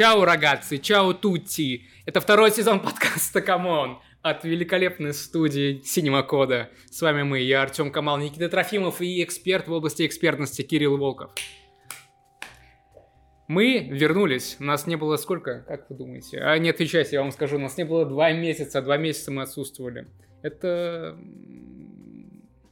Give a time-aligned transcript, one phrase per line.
[0.00, 1.84] Ciao, ragazzi, ciao, tutti.
[2.06, 6.70] Это второй сезон подкаста «Камон» от великолепной студии Синема Кода.
[6.90, 11.34] С вами мы, я Артем Камал, Никита Трофимов и эксперт в области экспертности Кирилл Волков.
[13.46, 14.56] Мы вернулись.
[14.58, 16.40] У нас не было сколько, как вы думаете?
[16.40, 17.56] А не отвечайте, я вам скажу.
[17.56, 18.80] У нас не было два месяца.
[18.80, 20.06] Два месяца мы отсутствовали.
[20.40, 21.14] Это...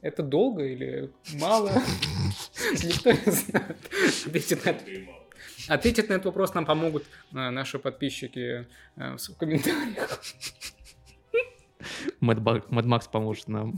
[0.01, 1.69] Это долго или мало?
[2.83, 3.77] Никто не знает.
[5.69, 10.19] Ответить на, этот вопрос нам помогут э, наши подписчики э, в комментариях.
[12.19, 12.39] Мэд
[12.85, 13.77] Макс поможет нам.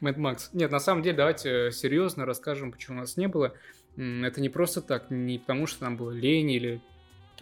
[0.00, 0.50] Мэд Макс.
[0.52, 3.54] Нет, на самом деле, давайте серьезно расскажем, почему у нас не было.
[3.96, 6.80] Это не просто так, не потому что нам было лень или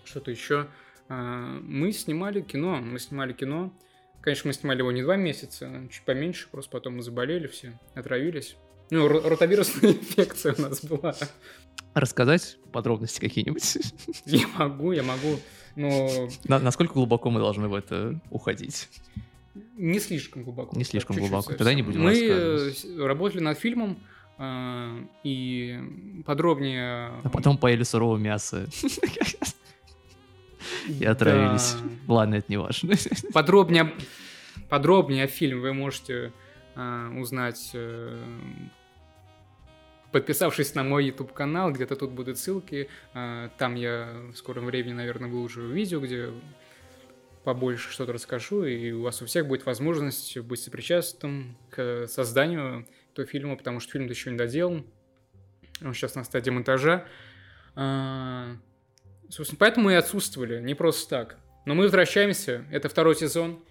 [0.05, 0.67] что-то еще.
[1.09, 3.73] А, мы снимали кино, мы снимали кино,
[4.21, 8.57] Конечно, мы снимали его не два месяца, чуть поменьше, просто потом мы заболели все, отравились.
[8.91, 11.15] Ну, ротавирусная инфекция у нас была.
[11.95, 13.79] Рассказать подробности какие-нибудь?
[14.27, 15.39] Я могу, я могу,
[15.75, 16.29] но...
[16.45, 18.89] На, насколько глубоко мы должны в это уходить?
[19.77, 20.77] Не слишком глубоко.
[20.77, 23.99] Не слишком глубоко, тогда не будем Мы работали над фильмом,
[24.39, 27.13] а, и подробнее...
[27.25, 28.69] А потом поели сырого мяса
[30.89, 31.77] и отравились.
[32.07, 32.95] Ладно, это не важно.
[33.33, 33.93] Подробнее,
[34.69, 36.33] подробнее о фильме вы можете
[36.75, 38.19] э, узнать, э,
[40.13, 42.89] подписавшись на мой YouTube канал, где-то тут будут ссылки.
[43.15, 46.31] Э, там я в скором времени, наверное, выложу видео, где
[47.45, 53.27] побольше что-то расскажу, и у вас у всех будет возможность быть сопричастным к созданию этого
[53.27, 54.85] фильма, потому что фильм еще не доделан.
[55.83, 57.07] Он сейчас на стадии монтажа.
[59.31, 61.39] Собственно, поэтому и отсутствовали, не просто так.
[61.65, 63.63] Но мы возвращаемся, это второй сезон.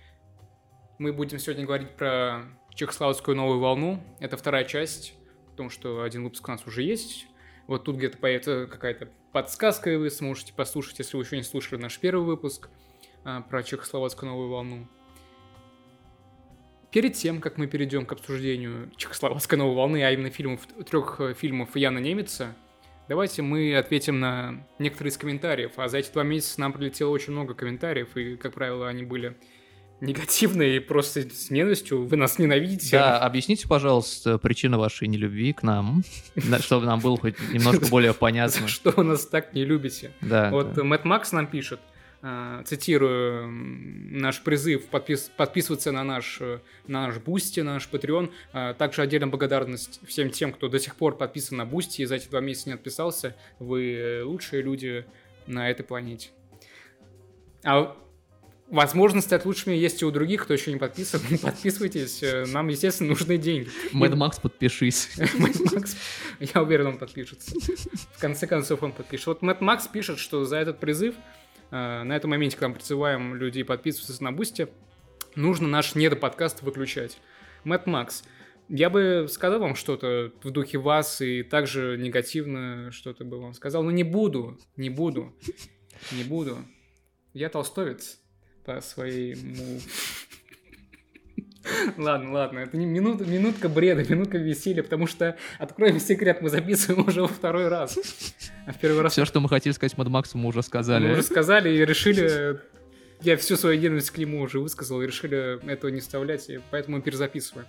[0.97, 4.03] Мы будем сегодня говорить про чехословацкую новую волну.
[4.19, 5.13] Это вторая часть,
[5.59, 7.27] потому что один выпуск у нас уже есть.
[7.67, 11.81] Вот тут где-то появится какая-то подсказка, и вы сможете послушать, если вы еще не слушали
[11.81, 12.69] наш первый выпуск
[13.25, 14.87] а, про чехословацкую новую волну.
[16.91, 21.33] Перед тем, как мы перейдем к обсуждению чехословацкой новой волны, а именно фильмов, трех э,
[21.33, 22.55] фильмов Яна Немеца,
[23.09, 25.71] Давайте мы ответим на некоторые из комментариев.
[25.77, 29.35] А за эти два месяца нам прилетело очень много комментариев, и, как правило, они были
[30.01, 32.05] негативные и просто с ненавистью.
[32.05, 32.97] Вы нас ненавидите.
[32.97, 36.03] Да, объясните, пожалуйста, причину вашей нелюбви к нам,
[36.59, 38.67] чтобы нам было хоть немножко более понятно.
[38.67, 40.11] Что вы нас так не любите.
[40.21, 40.49] Да.
[40.51, 41.79] Вот Mad Max нам пишет.
[42.21, 46.41] Э, цитирую наш призыв подпис подписываться на наш,
[46.87, 48.31] на наш Boosty, на наш Patreon.
[48.53, 52.15] Э, также отдельная благодарность всем тем, кто до сих пор подписан на Boosty и за
[52.15, 53.35] эти два месяца не отписался.
[53.59, 55.05] Вы лучшие люди
[55.47, 56.29] на этой планете.
[57.63, 57.95] А
[58.69, 61.21] возможность стать лучшими есть и у других, кто еще не подписан.
[61.41, 63.69] Подписывайтесь, э, нам, естественно, нужны деньги.
[63.91, 65.09] Mad Max, подпишись.
[65.37, 65.95] Mad Max,
[66.39, 67.51] я уверен, он подпишется.
[68.15, 69.27] В конце концов, он подпишет.
[69.27, 71.15] Вот Mad Max пишет, что за этот призыв
[71.71, 74.67] Э, на этом моменте, когда мы призываем людей подписываться на Boosty,
[75.35, 77.19] нужно наш недоподкаст выключать.
[77.63, 78.23] Mad Max,
[78.69, 83.83] я бы сказал вам что-то в духе вас и также негативно что-то бы вам сказал,
[83.83, 85.35] но не буду, не буду,
[86.11, 86.57] не буду.
[87.33, 88.19] Я толстовец
[88.65, 89.79] по своему
[91.97, 97.07] Ладно, ладно, это не минут, минутка бреда, минутка веселья, потому что, откроем секрет, мы записываем
[97.07, 97.97] уже во второй раз.
[98.65, 99.13] А в первый раз...
[99.13, 101.05] Все, что мы хотели сказать Мад Максу, мы уже сказали.
[101.05, 102.59] Мы уже сказали и решили...
[103.21, 106.97] Я всю свою ненависть к нему уже высказал и решили этого не вставлять, и поэтому
[106.97, 107.67] мы перезаписываем.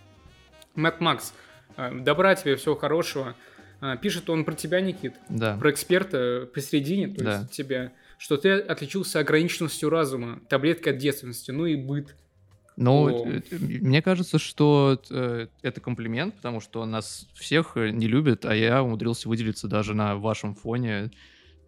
[0.76, 1.34] Мэтт Макс,
[1.76, 3.34] э, добра тебе, всего хорошего.
[3.80, 5.14] Э, пишет он про тебя, Никит.
[5.28, 5.56] Да.
[5.56, 7.38] Про эксперта посередине, то да.
[7.38, 7.90] есть тебя.
[8.20, 12.14] Что ты отличился ограниченностью разума, таблеткой от детственности, ну и быт.
[12.76, 13.26] Ну, О.
[13.26, 18.54] Э, мне кажется, что э, это комплимент, потому что нас всех э, не любят, а
[18.54, 21.10] я умудрился выделиться даже на вашем фоне,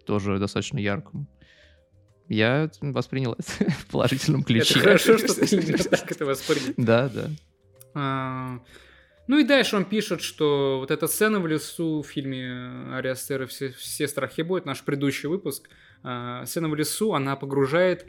[0.05, 1.27] тоже достаточно ярком.
[2.29, 4.75] Я воспринял это в положительном ключе.
[4.75, 6.75] Это хорошо, что ты именно так это воспринял.
[6.77, 7.31] Да, да.
[7.95, 8.61] А,
[9.27, 13.73] ну и дальше он пишет, что вот эта сцена в лесу в фильме Ариастера «Все,
[13.73, 15.71] все страхи будет», наш предыдущий выпуск,
[16.45, 18.07] сцена в лесу, она погружает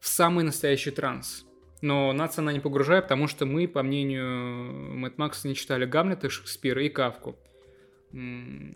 [0.00, 1.44] в самый настоящий транс.
[1.80, 6.28] Но нас она не погружает, потому что мы, по мнению Мэтт Макса, не читали Гамлета,
[6.28, 7.36] Шекспира и Кавку.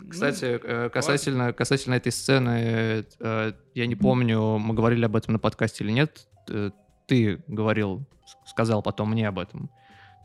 [0.09, 5.39] Кстати, ну, касательно, касательно этой сцены, э, я не помню, мы говорили об этом на
[5.39, 6.27] подкасте или нет.
[6.49, 6.69] Э,
[7.07, 8.05] ты говорил,
[8.45, 9.71] сказал потом мне об этом,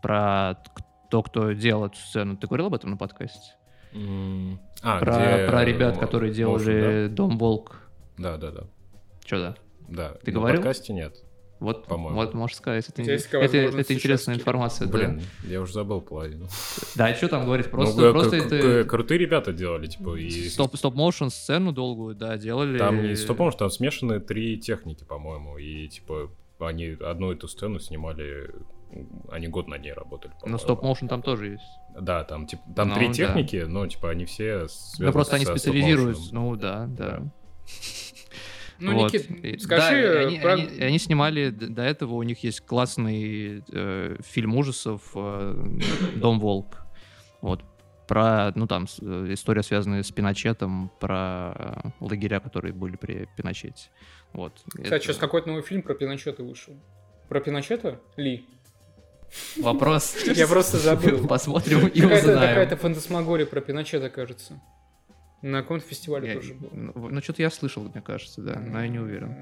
[0.02, 0.62] про
[1.10, 2.36] то, кто делал эту сцену.
[2.36, 3.54] Ты говорил об этом на подкасте?
[3.94, 4.58] Mm.
[4.82, 5.48] А, про, где...
[5.48, 7.14] про ребят, которые делали Motion, да?
[7.14, 7.87] Дом Волк.
[8.18, 8.64] Да, да, да.
[9.24, 9.56] Что да?
[9.88, 10.14] Да.
[10.24, 10.60] Ты на говорил?
[10.60, 11.16] подкасте нет.
[11.60, 12.14] Вот, По-моему.
[12.14, 12.88] вот можешь сказать.
[12.88, 14.86] Это, это, это возможность интересная информация.
[14.86, 14.96] да.
[14.96, 16.46] Блин, я уже забыл половину.
[16.94, 17.68] Да, что там говорить?
[17.68, 18.84] Просто, Ну, просто это...
[18.84, 20.48] Крутые ребята делали, типа, и...
[20.48, 22.78] Стоп, стоп-моушен сцену долгую, да, делали.
[22.78, 26.30] Там не стоп что там смешаны три техники, по-моему, и, типа,
[26.60, 28.50] они одну эту сцену снимали,
[29.30, 31.64] они год над ней работали, Но стоп-моушен там тоже есть.
[32.00, 33.12] Да, там, типа, там Ну, три да.
[33.14, 36.32] техники, но, типа, они все связаны Ну, просто они специализируются.
[36.32, 37.22] Ну, да, да.
[38.80, 39.12] Ну, Вот.
[39.12, 40.02] Никит, скажи...
[40.02, 45.02] да, они, про- они- они снимали до этого, у них есть классный э, фильм ужасов
[45.14, 45.54] э,
[46.16, 46.78] «Дом Волк».
[47.40, 47.62] Вот.
[48.06, 53.90] Про, ну там, э, история, связанная с Пиночетом, про лагеря, которые были при Пиночете.
[54.32, 54.52] Вот.
[54.66, 56.74] Кстати, Это сейчас какой-то новый фильм про Пиночета вышел.
[57.28, 58.00] Про Пиночета?
[58.16, 58.46] Ли?
[59.58, 60.16] Вопрос.
[60.24, 61.26] Я просто забыл.
[61.26, 62.22] Посмотрим и узнаем.
[62.24, 64.60] какая-то фантасмагория про Пиночета, кажется.
[65.42, 66.70] На каком-то фестивале Я- тоже был.
[66.72, 69.36] Ну, что-то я слышал, мне кажется, да, но я не уверен.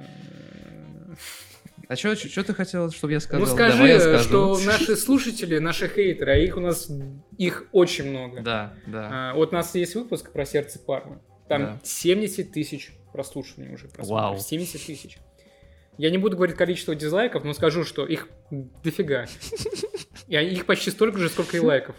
[1.88, 3.46] А что ты хотел, чтобы я сказал?
[3.46, 4.24] Ну скажи, Давай я э, скажу.
[4.56, 6.90] что наши слушатели, наши хейтеры, а их у нас
[7.38, 8.42] их очень много.
[8.42, 9.08] Да, да.
[9.30, 11.20] А, вот у нас есть выпуск про сердце парня.
[11.48, 11.80] Там Да.
[11.84, 13.88] 70 тысяч прослушиваний уже.
[13.98, 14.36] Вау.
[14.38, 15.18] 70 тысяч.
[15.96, 18.28] Я не буду говорить количество дизлайков, но скажу, что их
[18.82, 19.26] дофига.
[20.28, 21.94] И их почти столько же, сколько и лайков.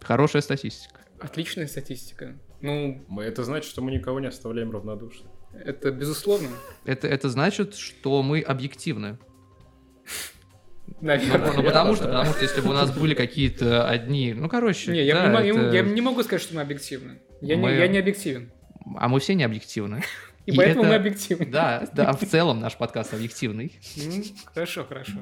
[0.00, 0.97] Хорошая статистика.
[1.20, 2.36] Отличная статистика.
[2.60, 5.30] Ну, Мы, это значит, что мы никого не оставляем равнодушным.
[5.64, 6.48] это безусловно.
[6.84, 9.18] Это, это значит, что мы объективны.
[11.00, 11.52] Ну, Наверное.
[11.52, 15.04] ну, потому что, потому что если бы у нас были какие-то одни, ну короче, Не,
[15.04, 17.18] я, да, не, могу- это- я не могу сказать, что мы объективны.
[17.42, 18.50] Я, Мы- не, я не объективен.
[18.96, 20.02] а мы все не объективны.
[20.46, 21.44] И, И поэтому это- мы объективны.
[21.44, 23.78] Да, да, в целом наш подкаст объективный.
[23.96, 25.12] Ну, хорошо, хорошо.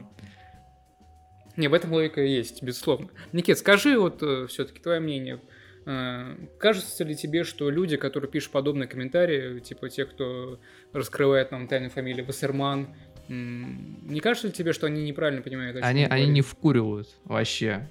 [1.56, 3.08] Не, в этом логика есть, безусловно.
[3.32, 5.40] Никит, скажи вот все-таки твое мнение.
[5.86, 10.58] Э, Кажется ли тебе, что люди, которые пишут подобные комментарии, типа те, кто
[10.92, 12.88] раскрывает нам тайну фамилии Вассерман,
[13.28, 16.32] не кажется ли тебе, что они неправильно понимают, Они, они говорим?
[16.34, 17.88] не вкуривают вообще.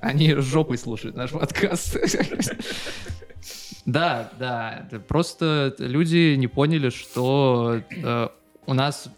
[0.00, 1.96] Они жопой слушают наш подкаст.
[3.86, 4.86] Да, да.
[5.08, 8.28] Просто люди не поняли, что э,
[8.66, 9.08] у нас...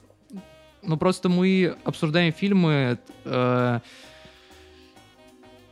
[0.83, 2.99] Ну, просто мы обсуждаем фильмы...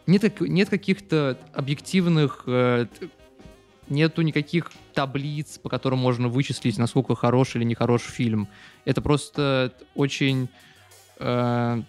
[0.09, 2.45] нет, нет каких-то объективных...
[2.47, 2.87] э,
[3.89, 8.49] нету никаких таблиц, по которым можно вычислить, насколько хороший или нехороший фильм.
[8.85, 10.49] Это просто очень...
[11.19, 11.83] э,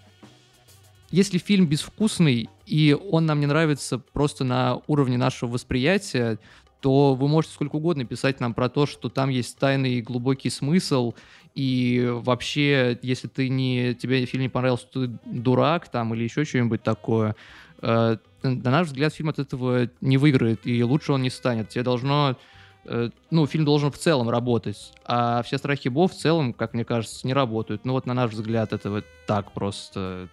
[1.11, 6.37] если фильм безвкусный, и он нам не нравится просто на уровне нашего восприятия,
[6.81, 10.49] то вы можете сколько угодно писать нам про то, что там есть тайный и глубокий
[10.49, 11.13] смысл,
[11.55, 16.83] и вообще, если ты не, тебе фильм не понравился, ты дурак там или еще что-нибудь
[16.83, 17.35] такое.
[17.81, 21.69] Э, на наш взгляд, фильм от этого не выиграет, и лучше он не станет.
[21.69, 22.35] Тебе должно
[22.85, 26.85] э, ну, фильм должен в целом работать, а все страхи Бо в целом, как мне
[26.85, 27.85] кажется, не работают.
[27.85, 30.29] Ну вот на наш взгляд это вот так просто.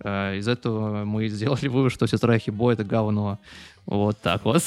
[0.00, 3.38] Э, Из этого мы сделали вывод, что все страхи Бо это говно.
[3.86, 4.62] Вот так вот.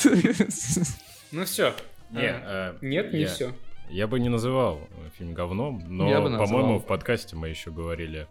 [1.32, 1.74] Ну все.
[2.12, 3.54] Не, э, Нет, не я- все.
[3.90, 4.82] Я бы не называл
[5.18, 8.28] фильм говном, но, по-моему, в подкасте мы еще говорили,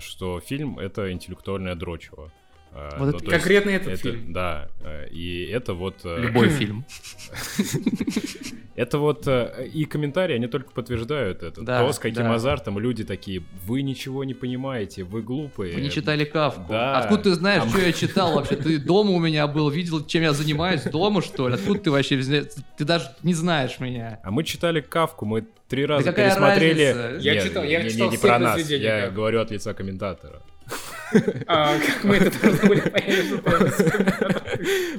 [0.00, 2.30] что фильм— это интеллектуальное дрочево.
[2.78, 4.32] А, Вот ну, это- то есть Конкретно этот это- фильм.
[4.32, 5.96] Да, э, и это вот...
[6.04, 6.84] э, Любой фильм.
[8.74, 11.62] Это вот э, и комментарии, они только подтверждают это.
[11.62, 12.34] Да, То, с каким да.
[12.34, 15.74] азартом люди такие, вы ничего не понимаете, вы глупые.
[15.74, 16.66] Вы не читали Кавку.
[16.68, 16.98] Да.
[16.98, 18.56] Откуда ты знаешь, А что я читал вообще?
[18.56, 21.54] Ты дома у меня был, видел, чем я занимаюсь дома, что ли?
[21.54, 22.22] Откуда ты вообще
[22.76, 24.20] Ты даже не знаешь меня.
[24.22, 26.84] А мы читали Кавку, мы три раза какая пересмотрели...
[26.84, 27.18] разница?
[27.24, 30.42] Я Нет, читал- я не, читал не все про нас, я говорю от лица комментатора.
[31.46, 33.26] А как мы это должны были понять?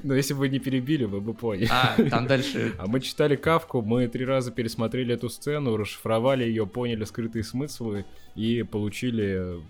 [0.03, 1.67] Но если бы вы не перебили, вы бы поняли.
[1.71, 2.74] А, там дальше.
[2.77, 8.05] А мы читали Кавку, мы три раза пересмотрели эту сцену, расшифровали ее, поняли скрытые смыслы
[8.36, 9.62] и получили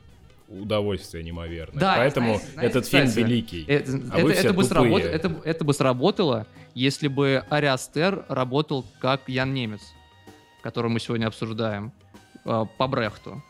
[0.49, 1.79] удовольствие неимоверное.
[1.79, 3.65] Да, Поэтому знаете- знаете, этот фильм кстати, великий.
[3.67, 7.65] Это, А вы это- все это бы сработ- это- это бы сработало, если бы Ари
[7.65, 9.81] Астер работал как Ян Немец,
[10.61, 11.91] который мы сегодня обсуждаем,
[12.45, 13.43] э, по Брехту.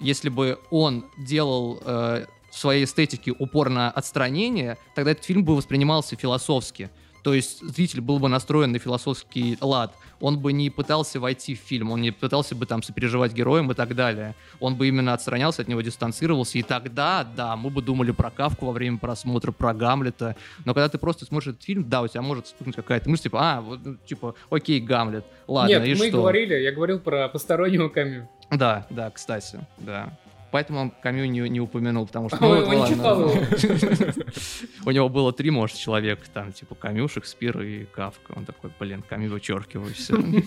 [0.00, 5.56] Если бы он делал э, в своей эстетике упор на отстранение, тогда этот фильм бы
[5.56, 6.90] воспринимался философски.
[7.22, 9.94] То есть зритель был бы настроен на философский лад.
[10.20, 13.74] Он бы не пытался войти в фильм, он не пытался бы там сопереживать героям и
[13.74, 14.34] так далее.
[14.60, 18.66] Он бы именно отстранялся от него, дистанцировался, и тогда, да, мы бы думали про Кавку
[18.66, 20.36] во время просмотра, про Гамлета.
[20.64, 23.38] Но когда ты просто смотришь этот фильм, да, у тебя может вспыхнуть какая-то мысль, типа,
[23.40, 26.18] а, вот, ну, типа, окей, Гамлет, ладно, Нет, и мы что?
[26.18, 28.28] говорили, я говорил про постороннего камю.
[28.50, 30.18] Да, да, кстати, да.
[30.50, 32.38] Поэтому он Камю не, не упомянул, потому что...
[32.38, 33.30] Он- ну, вот он не читал
[34.88, 38.32] У него было три, может, человека, там, типа, Камю, Шекспир и Кавка.
[38.34, 40.16] Он такой, блин, Камю вычеркиваю все.
[40.16, 40.42] Ну,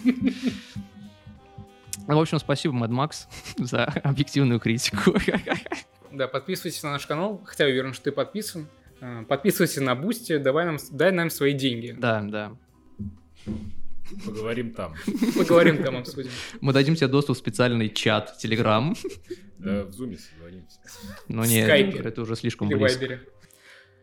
[2.08, 3.28] в общем, спасибо, Mad Max,
[3.64, 5.14] за объективную критику.
[6.12, 8.68] Да, подписывайтесь на наш канал, хотя я уверен, что ты подписан.
[9.00, 11.96] Э, Подписывайся на Boosty, давай нам, дай нам свои деньги.
[12.00, 12.58] Да, да.
[14.26, 14.96] Поговорим там.
[15.38, 16.32] Поговорим там, обсудим.
[16.62, 18.98] Мы дадим тебе доступ в специальный чат Telegram.
[19.60, 20.80] Да, в зуме созвонимся.
[21.28, 21.70] Но нет,
[22.04, 23.20] это уже слишком близко.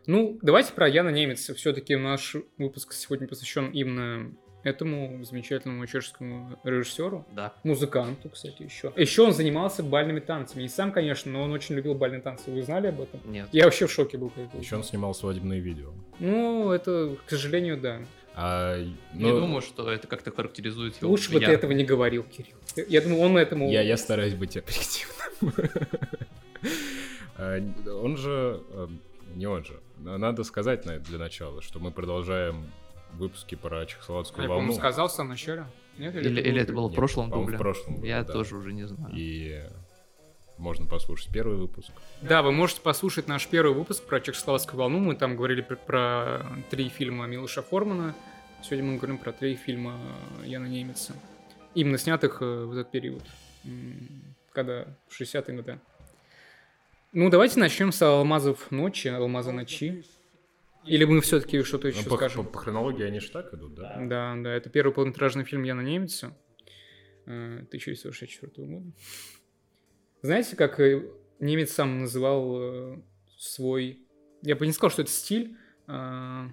[0.09, 1.53] Ну, давайте про Яна Немеца.
[1.53, 4.31] Все-таки наш выпуск сегодня посвящен именно
[4.63, 7.27] этому замечательному чешскому режиссеру.
[7.31, 7.53] Да.
[7.63, 8.91] Музыканту, кстати, еще.
[8.95, 10.63] Еще он занимался бальными танцами.
[10.63, 12.49] Не сам, конечно, но он очень любил бальные танцы.
[12.49, 13.19] Вы знали об этом?
[13.23, 13.49] Нет.
[13.51, 14.31] Я вообще в шоке был.
[14.31, 15.93] когда Еще он снимал свадебные видео.
[16.17, 17.99] Ну, это, к сожалению, да.
[18.33, 21.11] А, Не ну, думаю, что это как-то характеризует его.
[21.11, 22.57] Лучше бы ты этого не говорил, Кирилл.
[22.87, 23.69] Я думаю, он этому...
[23.69, 25.53] Я, я стараюсь быть объективным.
[27.41, 27.57] А,
[28.03, 28.59] Он же...
[29.35, 29.79] Не он же.
[29.97, 32.69] Надо сказать на- для начала, что мы продолжаем
[33.13, 34.79] выпуски про чехословацкую Я, по-моему, волну.
[34.81, 35.65] сказал в самом начале.
[35.97, 36.15] Нет?
[36.15, 37.55] Или, или это было в прошлом дубле?
[37.55, 38.33] в прошлом Я да.
[38.33, 39.13] тоже уже не знаю.
[39.15, 39.61] И
[40.57, 41.91] можно послушать первый выпуск.
[42.21, 44.99] Да, вы можете послушать наш первый выпуск про чехословацкую волну.
[44.99, 48.15] Мы там говорили про, про три фильма Милоша Формана.
[48.63, 49.97] Сегодня мы говорим про три фильма
[50.45, 51.13] Яна Немеца.
[51.75, 53.23] Именно снятых э, в этот период.
[54.53, 55.79] Когда в 60-е годы.
[57.11, 60.03] Ну, давайте начнем с «Алмазов ночи», «Алмаза ночи».
[60.85, 62.45] Или мы все-таки что-то еще Ну, по, скажем?
[62.45, 63.97] по- по хронологии они же так идут, да?
[63.99, 66.35] Да, да, это первый полнометражный фильм Яна Немеца
[67.25, 68.91] э, 1964 года.
[70.21, 71.03] Знаете, как э,
[71.39, 73.01] немец сам называл э,
[73.37, 73.99] свой...
[74.41, 76.47] Я бы не сказал, что это стиль, а,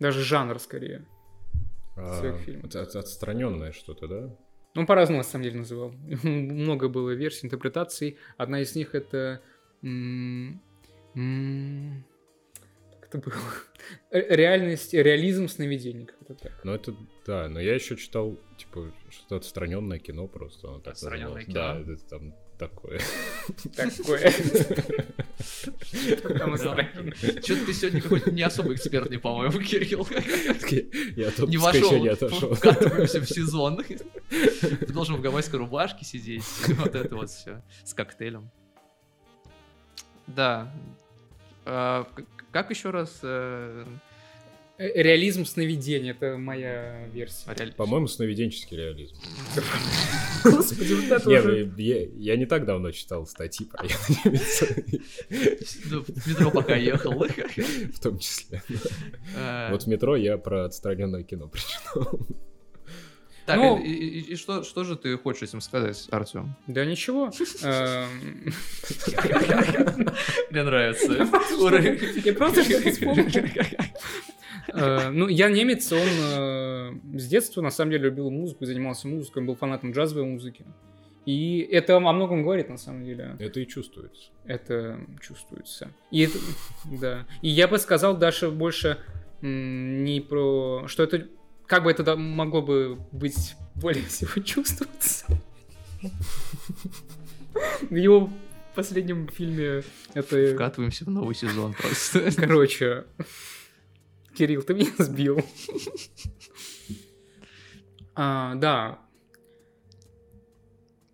[0.00, 1.06] даже жанр скорее.
[1.94, 2.64] своих фильмов.
[2.66, 4.36] от- от- отстраненное что-то, да?
[4.74, 5.90] Он по-разному, на самом деле, называл.
[6.22, 8.18] Много было версий, интерпретаций.
[8.36, 9.42] Одна из них это...
[13.00, 13.34] Как это было?
[14.10, 16.06] Реальность, реализм сновидений.
[16.06, 16.64] как-то так.
[16.64, 16.94] Ну, это,
[17.26, 20.68] да, но я еще читал, типа, что-то отстраненное кино просто.
[20.68, 21.86] оно так Отстраненное называлось.
[21.86, 23.00] Да, это там такое.
[23.76, 24.30] Такое.
[27.42, 30.06] Что-то ты сегодня какой-то не особо экспертный, по-моему, Кирилл.
[31.16, 32.54] Я от Не вошел, не отошел.
[32.54, 33.82] вкатываемся в сезон.
[34.28, 38.50] Ты должен в гавайской рубашке сидеть, вот это вот все, с коктейлем.
[40.34, 40.72] Да.
[41.64, 42.06] А,
[42.52, 43.18] Как еще раз?
[43.22, 43.84] э,
[44.80, 47.50] Э, Реализм сновидений, это моя версия.
[47.52, 49.16] реаль- По-моему, сновиденческий реализм.
[50.44, 51.66] Господи, вот это Не, уже...
[51.66, 53.82] ну, я, я не так давно читал статьи про
[55.90, 57.12] Ну, В метро пока ехал.
[57.12, 58.62] в том числе.
[59.36, 62.20] Э, Вот в метро я про отстраненное кино прочитал.
[63.48, 66.54] Так, Ну- и, и- и что, что же ты хочешь этим сказать, Артем?
[66.66, 67.30] Да ничего.
[67.62, 68.52] Эм,
[70.50, 71.12] Мне нравится.
[72.24, 72.62] Я просто.
[74.74, 79.40] Э, Ну, я немец, он э, с детства на самом деле любил музыку, занимался музыкой,
[79.42, 80.64] он был фанатом джазовой музыки.
[81.24, 83.36] И это о многом говорит, на самом деле.
[83.38, 84.30] Это и чувствуется.
[84.44, 85.90] Это чувствуется.
[86.10, 86.38] И это,
[87.00, 87.26] да.
[87.42, 88.98] И я бы сказал даже больше
[89.40, 90.84] не про...
[90.86, 91.28] Что это...
[91.68, 95.26] Как бы это могло бы быть более всего чувствоваться.
[97.90, 98.30] В его
[98.74, 99.82] последнем фильме
[100.14, 100.54] это...
[100.54, 102.30] Вкатываемся в новый сезон просто.
[102.36, 103.04] Короче,
[104.36, 105.40] Кирилл, ты меня сбил.
[108.14, 108.98] А, да,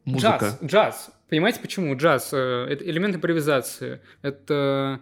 [0.05, 0.59] Музыка.
[0.63, 1.11] Джаз, джаз.
[1.31, 2.31] Понимаете, почему джаз?
[2.33, 4.01] э, Это элемент импровизации.
[4.23, 5.01] Это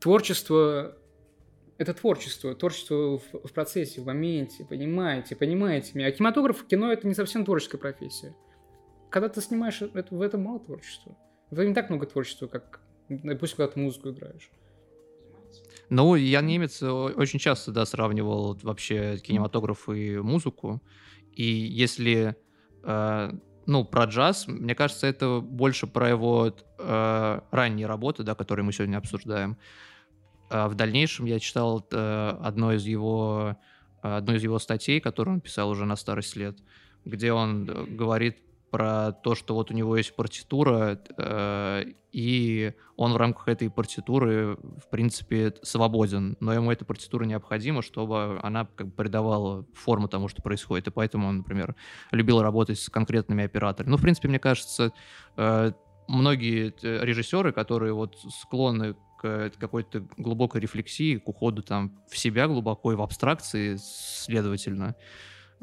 [0.00, 0.96] творчество...
[1.80, 2.54] Это творчество.
[2.54, 4.66] Творчество в, в процессе, в моменте.
[4.66, 5.34] Понимаете?
[5.34, 6.08] Понимаете меня?
[6.08, 8.36] А кинематограф, кино— это не совсем творческая профессия.
[9.08, 11.16] Когда ты снимаешь, это, в этом мало творчества.
[11.48, 14.50] В этом не так много творчества, как, допустим, когда ты музыку играешь.
[15.88, 20.82] Ну, я немец о- очень часто, да, сравнивал вообще кинематограф и музыку.
[21.32, 22.36] И если,
[22.84, 23.32] э,
[23.64, 28.74] ну, про джаз, мне кажется, это больше про его э, ранние работы, да, которые мы
[28.74, 29.56] сегодня обсуждаем.
[30.50, 33.56] А в дальнейшем я читал э, одно из его,
[34.02, 36.58] одну из его статей, которую он писал уже на старость лет,
[37.04, 38.38] где он э, говорит
[38.70, 44.56] про то, что вот у него есть партитура, э, и он в рамках этой партитуры,
[44.56, 50.28] в принципе, свободен, но ему эта партитура необходима, чтобы она как бы придавала форму тому,
[50.28, 51.74] что происходит, и поэтому он, например,
[52.10, 53.90] любил работать с конкретными операторами.
[53.90, 54.92] Ну, в принципе, мне кажется,
[55.36, 55.72] э,
[56.08, 62.92] многие режиссеры, которые вот склонны к какой-то глубокой рефлексии, к уходу там в себя глубоко
[62.92, 64.96] и в абстракции, следовательно,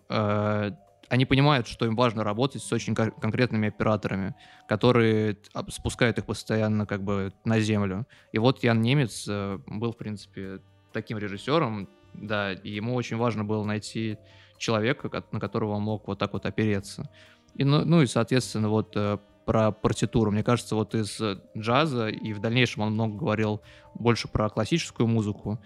[0.09, 0.71] э,
[1.09, 4.35] они понимают, что им важно работать с очень кон- конкретными операторами,
[4.67, 5.37] которые
[5.69, 8.05] спускают их постоянно как бы на землю.
[8.31, 10.59] И вот Ян Немец э, был, в принципе,
[10.93, 14.17] таким режиссером, да, и ему очень важно было найти
[14.57, 17.09] человека, на которого он мог вот так вот опереться.
[17.55, 20.29] И, ну, ну и, соответственно, вот э, про партитуру.
[20.29, 21.19] Мне кажется, вот из
[21.57, 23.61] джаза, и в дальнейшем он много говорил
[23.95, 25.59] больше про классическую музыку,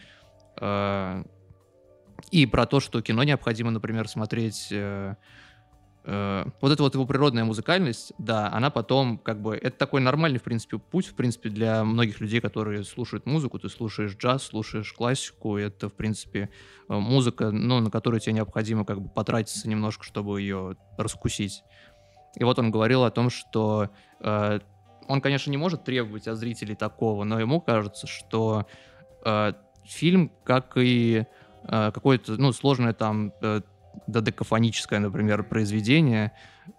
[0.61, 1.23] э,
[2.29, 4.67] и про то, что кино необходимо, например, смотреть...
[4.69, 5.15] Э,
[6.03, 9.55] э, вот эта вот его природная музыкальность, да, она потом как бы...
[9.55, 13.57] Это такой нормальный, в принципе, путь, в принципе, для многих людей, которые слушают музыку.
[13.57, 16.51] Ты слушаешь джаз, слушаешь классику, это, в принципе,
[16.88, 21.63] э, музыка, ну, на которую тебе необходимо как бы потратиться немножко, чтобы ее раскусить.
[22.35, 24.59] И вот он говорил о том, что э,
[25.07, 28.65] он, конечно, не может требовать от зрителей такого, но ему кажется, что
[29.25, 31.25] э, фильм, как и
[31.63, 33.61] э, какое-то, ну, сложное там э,
[34.07, 36.31] додекафоническое, например, произведение,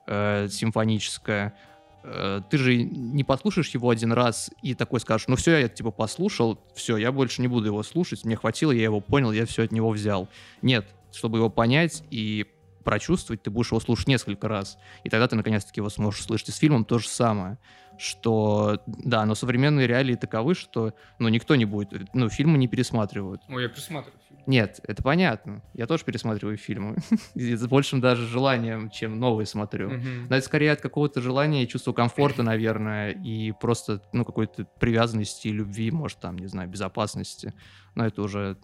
[0.06, 1.54] э, симфоническое,
[2.02, 5.90] э, ты же не послушаешь его один раз и такой скажешь, ну все, я типа
[5.90, 9.64] послушал, все, я больше не буду его слушать, мне хватило, я его понял, я все
[9.64, 10.28] от него взял.
[10.62, 12.46] Нет, чтобы его понять и
[12.82, 14.78] прочувствовать, ты будешь его слушать несколько раз.
[15.04, 16.50] И тогда ты наконец-таки его сможешь слышать.
[16.50, 17.58] И с фильмом то же самое.
[17.98, 23.42] Что, да, но современные реалии таковы, что, ну, никто не будет, ну, фильмы не пересматривают.
[23.48, 24.18] Ой, я пересматриваю.
[24.46, 25.62] Нет, это понятно.
[25.74, 26.96] Я тоже пересматриваю фильмы.
[27.34, 29.90] с большим даже желанием, чем новые смотрю.
[30.28, 35.48] Но это скорее от какого-то желания и чувства комфорта, наверное, и просто, ну, какой-то привязанности
[35.48, 37.54] и любви, может, там, не знаю, безопасности.
[37.94, 38.56] Но это уже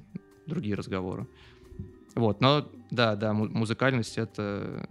[0.46, 1.26] другие разговоры.
[2.18, 4.86] Вот, но да, да, музыкальность это...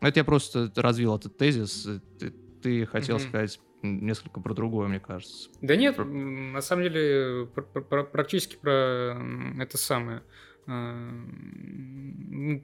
[0.00, 1.88] Это я просто развил этот тезис.
[2.18, 2.30] Ты,
[2.62, 3.28] ты хотел mm-hmm.
[3.28, 5.48] сказать несколько про другое, мне кажется.
[5.62, 6.04] Да нет, про...
[6.04, 9.16] на самом деле про, про, практически про
[9.58, 10.22] это самое.
[10.66, 10.92] А,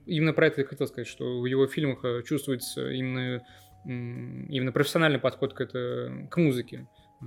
[0.06, 3.44] именно про это я хотел сказать, что в его фильмах э, чувствуется именно,
[3.84, 6.88] именно профессиональный подход к, это, к музыке,
[7.20, 7.24] э,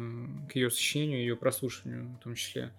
[0.50, 2.74] к ее сочинению, ее прослушиванию в том числе.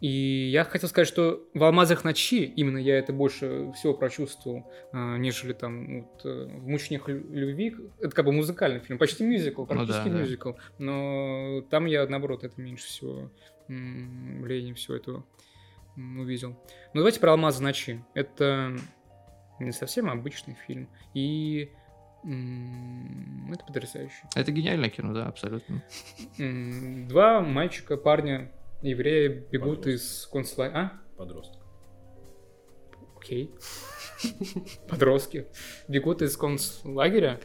[0.00, 5.16] И я хотел сказать, что в «Алмазах ночи» именно я это больше всего прочувствовал, а,
[5.16, 7.74] нежели там вот, э, в «Мучениях любви».
[7.98, 10.52] Это как бы музыкальный фильм, почти мюзикл, практически ну, да, мюзикл.
[10.52, 10.58] Да.
[10.78, 13.30] Но там я, наоборот, это меньше всего
[13.68, 15.24] влияние всего этого
[15.96, 16.50] увидел.
[16.92, 18.04] Ну, давайте про «Алмазы ночи».
[18.14, 18.76] Это
[19.58, 20.88] не совсем обычный фильм.
[21.14, 21.70] И
[22.22, 24.24] это потрясающе.
[24.34, 25.82] Это гениальное кино, да, абсолютно.
[26.38, 28.50] Два мальчика, парня
[28.86, 29.94] Евреи бегут Подросток.
[29.94, 30.78] из концлагеря.
[30.78, 31.16] А?
[31.16, 31.62] Подросток.
[33.16, 33.50] Окей.
[34.88, 35.46] Подростки.
[35.88, 37.40] Бегут из концлагеря.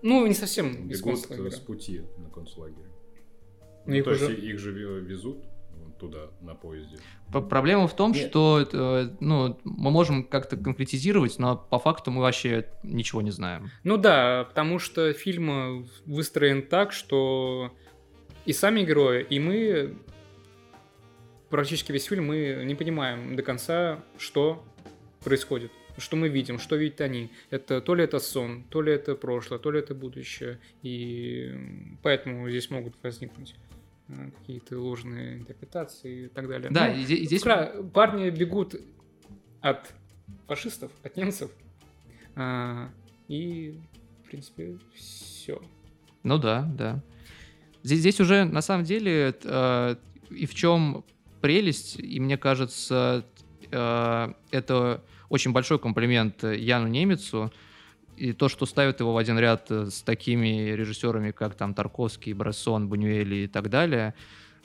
[0.00, 1.50] Ну, не совсем из концлагеря.
[1.50, 2.86] с пути на концлагерь.
[3.84, 4.30] Ну, их то уже...
[4.30, 5.44] есть их же везут
[5.98, 6.96] туда на поезде.
[7.32, 8.28] Проблема в том, Нет.
[8.28, 13.70] что э, ну, мы можем как-то конкретизировать, но по факту мы вообще ничего не знаем.
[13.84, 17.72] Ну да, потому что фильм выстроен так, что
[18.44, 19.98] и сами герои, и мы
[21.50, 24.64] практически весь фильм мы не понимаем до конца, что
[25.24, 27.30] происходит, что мы видим, что видят они.
[27.50, 30.58] Это то ли это сон, то ли это прошлое, то ли это будущее.
[30.82, 31.54] И
[32.02, 33.54] поэтому здесь могут возникнуть
[34.08, 36.70] э, какие-то ложные интерпретации и так далее.
[36.70, 37.42] Да, ну, и здесь...
[37.92, 38.76] Парни бегут
[39.60, 39.92] от
[40.46, 41.50] фашистов, от немцев.
[42.36, 42.90] А,
[43.26, 43.78] и,
[44.24, 45.60] в принципе, все.
[46.22, 47.02] Ну да, да.
[47.82, 49.96] Здесь, здесь уже, на самом деле, э,
[50.30, 51.04] и в чем
[51.40, 53.24] прелесть, и мне кажется,
[53.70, 57.52] э, это очень большой комплимент Яну Немецу,
[58.16, 62.88] и то, что ставят его в один ряд с такими режиссерами, как там Тарковский, Брессон,
[62.88, 64.14] Бунюэли и так далее,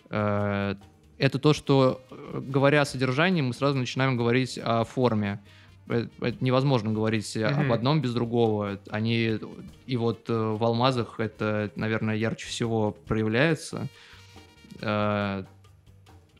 [0.09, 0.75] э,
[1.19, 2.01] это то, что,
[2.33, 5.41] говоря о содержании, мы сразу начинаем говорить о форме.
[5.87, 6.09] Это,
[6.39, 7.65] невозможно говорить mm-hmm.
[7.65, 8.79] об одном без другого.
[8.89, 9.37] Они
[9.85, 13.89] и вот э, в алмазах это, наверное, ярче всего проявляется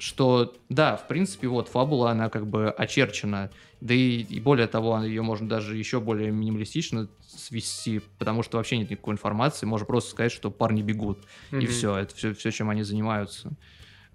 [0.04, 5.02] что, да, в принципе, вот фабула, она как бы очерчена, да и, и более того,
[5.02, 10.12] ее можно даже еще более минималистично свести, потому что вообще нет никакой информации, можно просто
[10.12, 11.20] сказать, что парни бегут,
[11.52, 11.64] mm-hmm.
[11.64, 13.54] и все, это все, все, чем они занимаются.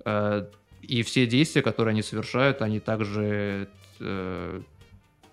[0.04, 0.46] Э,
[0.82, 4.60] и все действия, которые они совершают, они также э,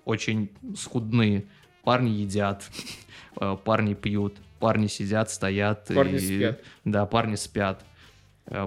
[0.05, 1.49] очень скудны.
[1.83, 2.63] Парни едят,
[3.41, 5.91] э, парни пьют, парни сидят, стоят.
[5.93, 6.61] Парни и, спят.
[6.85, 7.83] Да, парни спят,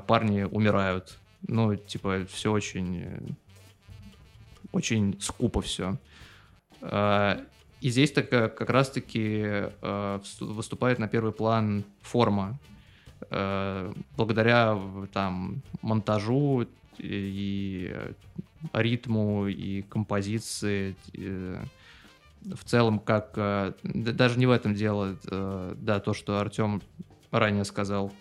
[0.06, 3.36] парни умирают ну, типа, все очень,
[4.72, 5.96] очень скупо все.
[6.80, 7.40] А,
[7.80, 9.42] и здесь так, как раз-таки
[9.82, 12.58] а, выступает на первый план форма.
[13.30, 14.78] А, благодаря
[15.12, 16.66] там монтажу
[16.98, 17.96] и
[18.72, 20.96] ритму и композиции
[22.42, 23.34] в целом как
[23.84, 25.16] даже не в этом дело
[25.76, 26.82] да то что Артем
[27.30, 28.12] ранее сказал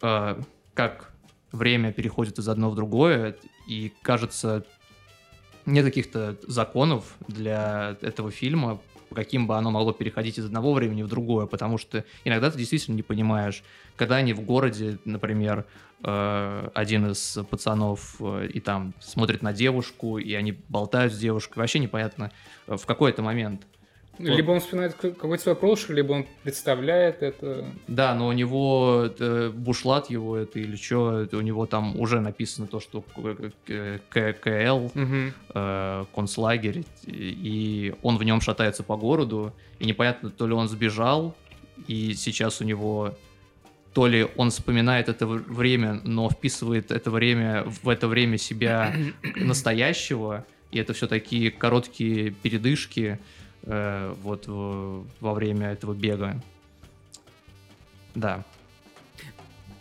[0.00, 1.09] как
[1.52, 3.36] время переходит из одного в другое,
[3.66, 4.64] и кажется,
[5.66, 8.80] нет каких-то законов для этого фильма,
[9.14, 12.96] каким бы оно могло переходить из одного времени в другое, потому что иногда ты действительно
[12.96, 13.62] не понимаешь,
[13.96, 15.66] когда они в городе, например,
[16.02, 21.58] э, один из пацанов э, и там смотрит на девушку, и они болтают с девушкой,
[21.58, 22.30] вообще непонятно
[22.66, 23.66] э, в какой-то момент
[24.20, 27.64] либо он вспоминает какой-то свой прошлое, либо он представляет это.
[27.88, 32.66] Да, но у него э, бушлат его это или что, у него там уже написано
[32.66, 33.02] то, что
[34.10, 35.32] ККЛ, угу.
[35.54, 41.34] э, концлагерь, и он в нем шатается по городу, и непонятно, то ли он сбежал,
[41.86, 43.14] и сейчас у него
[43.94, 48.94] то ли он вспоминает это время, но вписывает это время в это время себя
[49.36, 53.18] настоящего, и это все такие короткие передышки,
[53.62, 56.40] э, вот в, во время этого бега.
[58.14, 58.44] Да.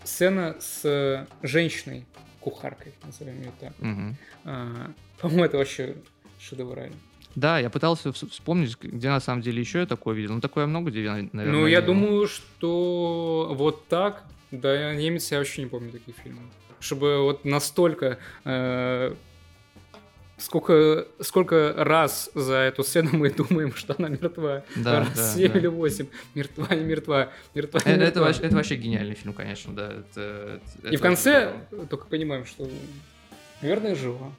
[0.04, 2.06] Сцена с женщиной,
[2.40, 3.74] кухаркой, назовем ее так.
[3.80, 4.16] Угу.
[4.46, 5.96] А, по-моему, это вообще
[6.40, 6.96] шедеврально.
[7.36, 10.34] Да, я пытался вспомнить, где на самом деле еще я такое видел.
[10.34, 11.46] Ну, такое много где, наверное.
[11.46, 16.42] Ну, я думаю, что вот так, да, немец я вообще не помню такие фильмы.
[16.80, 19.14] Чтобы вот настолько э,
[20.40, 24.64] сколько, сколько раз за эту сцену мы думаем, что она мертва.
[24.76, 25.60] Да, раз да, 7 да.
[25.60, 26.08] или 8.
[26.36, 28.08] Мертва, не мертва, мертва, не это, мертва.
[28.08, 29.94] Это, вообще, это вообще гениальный фильм, конечно, да.
[29.94, 31.54] Это, это, И в конце
[31.90, 32.70] только понимаем, что,
[33.62, 34.32] наверное, жива.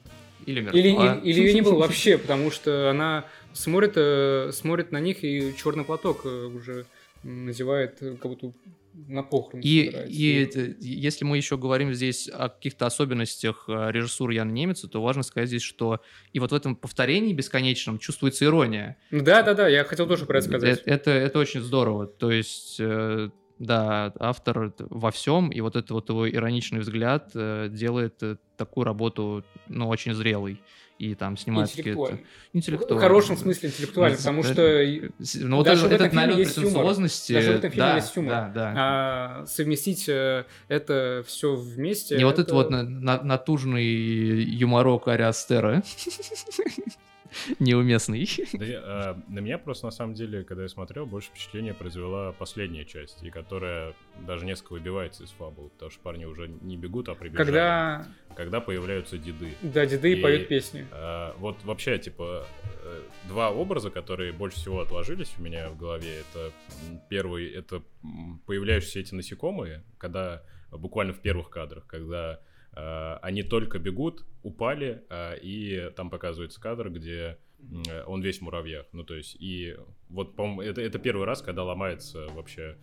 [0.45, 0.79] Или мертва.
[0.79, 0.89] Или,
[1.23, 5.53] или, или ее не было вообще, потому что она смотрит, э, смотрит на них, и
[5.57, 6.85] черный платок э, уже
[7.23, 8.51] надевает, как будто
[8.93, 14.51] на похороны и, и если мы еще говорим здесь о каких-то особенностях э, режиссуры Яна
[14.51, 16.01] Немеца, то важно сказать здесь, что
[16.33, 18.97] и вот в этом повторении бесконечном чувствуется ирония.
[19.11, 20.79] Да, да, да, я хотел тоже про это сказать.
[20.79, 22.07] Это, это, это очень здорово.
[22.07, 27.69] То есть э, да, автор во всем, и вот это вот его ироничный взгляд э,
[27.69, 28.21] делает
[28.57, 30.61] такую работу, ну, очень зрелой
[31.01, 32.19] и там снимают интеллектуально.
[32.53, 32.97] интеллектуально.
[32.97, 34.85] В хорошем смысле интеллектуально, потому что
[35.39, 37.33] ну, вот даже этот, в этом налет претенциозности...
[37.33, 38.31] Даже в этом фильме да, есть юмор.
[38.31, 38.73] Да, да.
[38.75, 42.17] А совместить э, это все вместе...
[42.17, 42.27] Не это...
[42.27, 45.81] вот этот вот натужный юморок Ариастера.
[47.59, 48.27] неуместный.
[48.53, 52.85] Да, а, на меня просто, на самом деле, когда я смотрел, больше впечатление произвела последняя
[52.85, 53.93] часть, и которая
[54.27, 57.45] даже несколько выбивается из фабулы, потому что парни уже не бегут, а прибежали.
[57.45, 58.07] Когда...
[58.35, 59.53] Когда появляются деды.
[59.61, 60.85] Да, деды и поют песни.
[60.91, 62.45] А, вот вообще, типа,
[62.83, 66.51] э, два образа, которые больше всего отложились у меня в голове, это
[67.09, 67.81] первый, это
[68.45, 72.39] появляющиеся эти насекомые, когда буквально в первых кадрах, когда
[72.73, 77.37] они только бегут, упали, э, и там показывается кадр, где
[78.07, 78.87] он весь в муравьях.
[78.91, 79.75] Ну, то есть, и
[80.09, 82.75] вот, по-моему, это, это первый раз, когда ломается вообще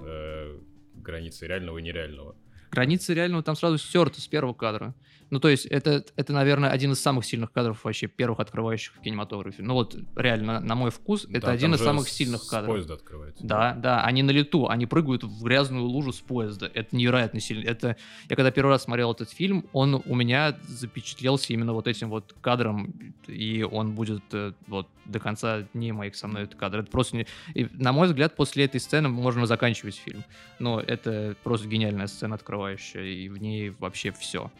[0.00, 0.58] э,
[0.94, 2.34] границы реального и нереального.
[2.70, 4.94] Границы реального там сразу стерты с первого кадра.
[5.34, 9.00] Ну, то есть это, это, наверное, один из самых сильных кадров вообще, первых открывающих в
[9.00, 9.64] кинематографе.
[9.64, 12.72] Ну вот, реально, на мой вкус, это да, один из самых сильных кадров.
[12.72, 13.44] Поезда открывается.
[13.44, 16.70] Да, да, они на лету, они прыгают в грязную лужу с поезда.
[16.72, 17.68] Это невероятно сильно.
[17.68, 17.96] Это,
[18.30, 22.32] я когда первый раз смотрел этот фильм, он у меня запечатлелся именно вот этим вот
[22.40, 22.94] кадром,
[23.26, 26.78] и он будет э, вот до конца дней моих со мной этот кадр.
[26.78, 27.26] Это просто, не...
[27.54, 30.22] и, на мой взгляд, после этой сцены можно заканчивать фильм.
[30.60, 34.52] Но это просто гениальная сцена открывающая, и в ней вообще все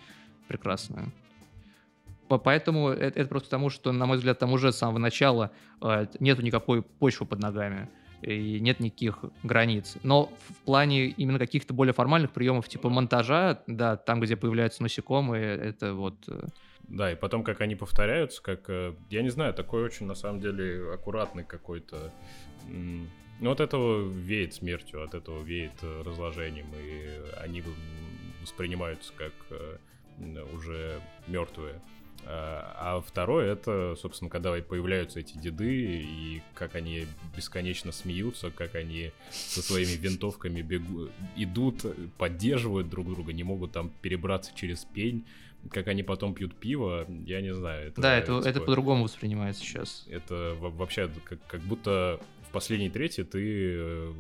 [0.49, 1.13] прекрасная.
[2.29, 6.07] Поэтому это, это просто потому, что, на мой взгляд, там уже с самого начала э,
[6.21, 7.89] нету никакой почвы под ногами
[8.23, 9.97] и нет никаких границ.
[10.03, 15.57] Но в плане именно каких-то более формальных приемов, типа монтажа, да, там, где появляются насекомые,
[15.57, 16.15] это вот...
[16.29, 16.47] Э,
[16.89, 20.41] да, и потом, как они повторяются, как, э, я не знаю, такой очень, на самом
[20.41, 22.13] деле, аккуратный какой-то...
[23.41, 27.11] Ну, от этого веет смертью, от этого веет разложением, и
[27.43, 27.63] они
[28.41, 29.33] воспринимаются как
[30.53, 31.81] уже мертвые.
[32.27, 38.75] А, а второе это, собственно, когда появляются эти деды и как они бесконечно смеются, как
[38.75, 41.85] они со своими винтовками бегут, идут,
[42.17, 45.27] поддерживают друг друга, не могут там перебраться через пень,
[45.71, 47.89] как они потом пьют пиво, я не знаю.
[47.89, 50.07] Это, да, это, типа, это по-другому воспринимается сейчас.
[50.09, 54.13] Это вообще как, как будто в последней трети ты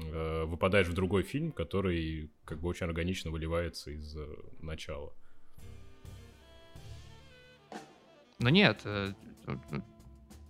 [0.00, 4.26] э, выпадаешь в другой фильм, который как бы очень органично выливается из э,
[4.60, 5.12] начала.
[8.38, 9.12] Ну нет, э,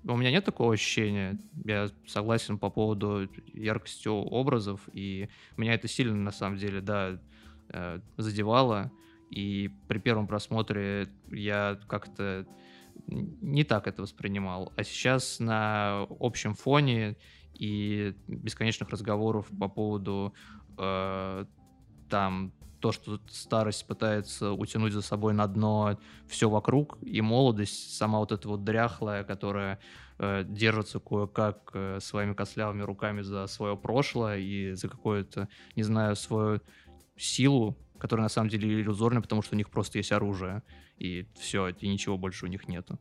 [0.04, 1.38] у меня нет такого ощущения.
[1.64, 7.18] Я согласен по поводу яркости образов, и меня это сильно, на самом деле, да,
[7.70, 8.90] э, задевало.
[9.30, 12.46] И при первом просмотре я как-то
[13.06, 14.72] не так это воспринимал.
[14.76, 17.16] А сейчас на общем фоне
[17.58, 20.34] и бесконечных разговоров по поводу
[20.78, 21.44] э,
[22.08, 28.18] там то, что старость пытается утянуть за собой на дно все вокруг, и молодость, сама
[28.18, 29.80] вот эта вот дряхлая, которая
[30.18, 36.14] э, держится кое-как э, своими костлявыми руками за свое прошлое и за какое-то, не знаю,
[36.16, 36.60] свою
[37.16, 40.62] силу, которая на самом деле иллюзорная, потому что у них просто есть оружие,
[40.98, 43.00] и все, и ничего больше у них нету.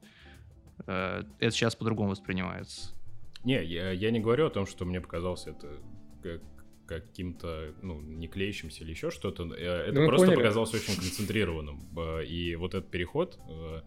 [0.88, 2.97] Э, это сейчас по-другому воспринимается.
[3.44, 5.80] Не, я, я не говорю о том, что мне показалось это
[6.24, 6.42] как
[6.88, 9.44] каким-то, ну, не клеящимся или еще что-то.
[9.54, 10.42] Э, это Ну, просто поняли.
[10.42, 11.82] показалось очень концентрированным.
[11.98, 13.82] Э, И вот этот переход э,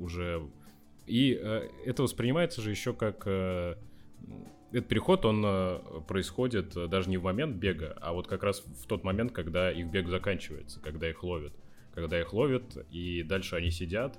[0.00, 0.42] уже...
[1.06, 3.26] И это воспринимается же еще как...
[4.72, 9.04] Этот переход, он происходит даже не в момент бега, а вот как раз в тот
[9.04, 11.52] момент, когда их бег заканчивается, когда их ловят.
[11.94, 14.18] Когда их ловят, и дальше они сидят,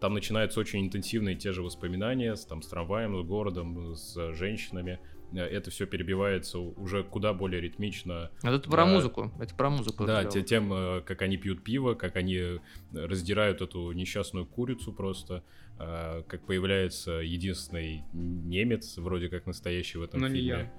[0.00, 4.98] там начинаются очень интенсивные те же воспоминания с, там, с трамваем, с городом, с женщинами.
[5.32, 8.30] Э, Это все перебивается уже куда более ритмично.
[8.42, 8.86] Вот это про Да.
[8.86, 10.04] музыку, это про музыку.
[10.06, 12.58] Да, те- тем, э, как они пьют пиво, как они э,
[12.92, 15.44] раздирают эту несчастную курицу просто,
[15.78, 20.48] э, как появляется единственный немец, вроде как настоящий в этом Но не фильме.
[20.48, 20.72] я.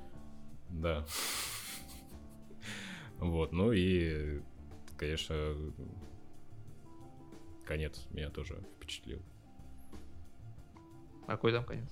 [0.69, 1.05] Да.
[3.19, 4.41] Вот, ну и,
[4.97, 5.55] конечно,
[7.65, 8.59] конец меня тоже
[8.91, 9.21] впечатлил.
[11.27, 11.89] А Какой там конец?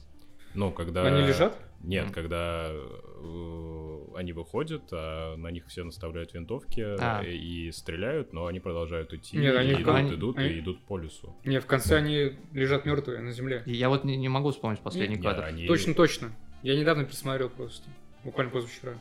[0.54, 1.04] Ну, когда...
[1.06, 1.58] Они лежат?
[1.82, 2.14] Нет, Мгм.
[2.14, 7.22] когда э, они выходят, а на них все наставляют винтовки А.
[7.24, 10.98] и стреляют, но они продолжают идти, Нет, они- идут, они- идут они- и идут по
[10.98, 11.34] лесу.
[11.46, 13.64] Не, в конце они лежат мертвые на земле.
[13.66, 15.44] И Я вот не, не могу вспомнить последний Не, кадр.
[15.44, 16.32] они- Точно, точно.
[16.64, 17.88] Я недавно пересмотрел просто.
[18.26, 19.00] Буквально позавчера.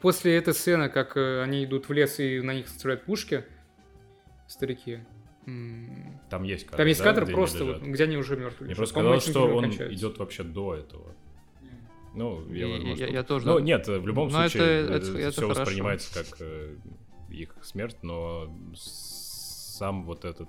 [0.00, 3.44] После этой сцены, как э, они идут в лес и на них стреляют пушки,
[4.46, 5.00] старики.
[6.30, 7.80] Там есть кадр, Там есть да, кадр где они просто, лежат?
[7.80, 8.66] вот, где они уже мертвые.
[8.66, 9.94] Мне просто казалось, что он кончается.
[9.94, 11.14] идет вообще до этого.
[12.14, 13.64] Ну, я, И- возможно, я- я тоже, Ну, да.
[13.64, 15.60] нет, в любом Но случае, это- это- это все хорошо.
[15.60, 16.76] воспринимается как э,
[17.30, 20.48] их смерть, но сам вот этот...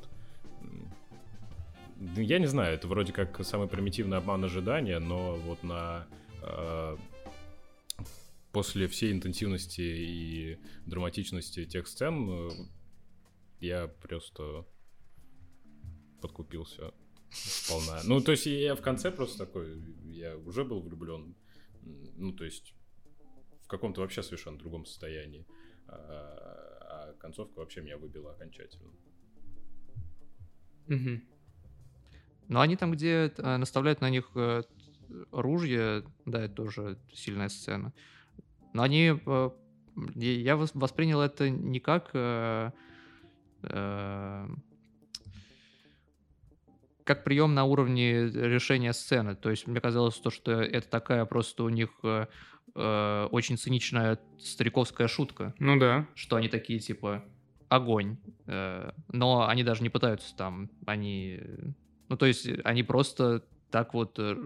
[1.98, 6.08] ну, Я не знаю, это вроде как самый примитивный обман ожидания, но вот на...
[6.42, 6.98] э,
[8.52, 12.50] после всей интенсивности и драматичности тех сцен э,
[13.60, 14.66] я просто
[16.20, 16.94] подкупился
[17.32, 18.02] сполна.
[18.06, 21.36] Ну, то есть я в конце просто такой, я уже был влюблен.
[22.16, 22.74] Ну, то есть
[23.62, 25.46] в каком-то вообще совершенно другом состоянии.
[25.88, 25.96] А,
[26.82, 28.92] а концовка вообще меня выбила окончательно.
[30.88, 31.24] Мгм.
[32.48, 34.64] Но они там, где э, наставляют на них э,
[35.32, 37.94] ружья, да, это тоже сильная сцена.
[38.74, 39.20] Но они...
[39.24, 39.50] э,
[40.16, 42.12] я я вос- воспринял это не как...
[47.10, 49.36] э, э, как прием на уровне решения сцены.
[49.36, 52.28] То есть мне казалось, то, что это такая просто у них э,
[52.76, 56.08] э, очень циничная стариковская шутка Ну да.
[56.16, 57.24] что они такие типа
[57.70, 58.18] огонь,
[58.48, 61.40] Э, но они даже не пытаются там, они,
[62.08, 64.38] ну то есть они просто так вот э,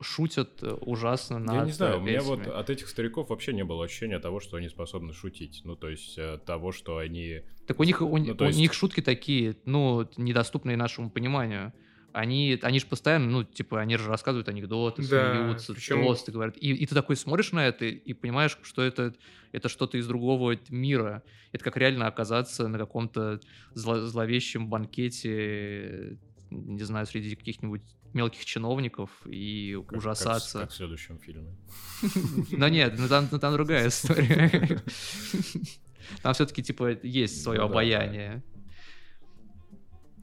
[0.00, 3.64] шутят э, ужасно над я не знаю, у меня вот от этих стариков вообще не
[3.64, 5.62] было ощущения того, что они способны шутить.
[5.64, 7.42] Ну, то есть э, того, что они...
[7.66, 11.72] Так у них у, ну, то у есть- них шутки такие, ну недоступные нашему пониманию.
[12.12, 16.56] Они, они же постоянно, ну, типа, они же рассказывают анекдоты, Да, смеются, причем- тосты говорят.
[16.56, 19.14] И, и ты такой смотришь на это и понимаешь, что это,
[19.52, 21.22] это что-то из другого мира.
[21.52, 23.40] Это как реально оказаться на каком-то
[23.74, 26.18] зло- зловещем банкете,
[26.50, 27.82] не знаю, среди каких-нибудь
[28.12, 30.60] мелких чиновников и как- как ужасаться.
[30.60, 31.56] Как в следующем фильме.
[32.52, 34.82] Но нет, ну там, ну там другая история.
[36.22, 38.44] Там все-таки, типа, есть свое Ну обаяние.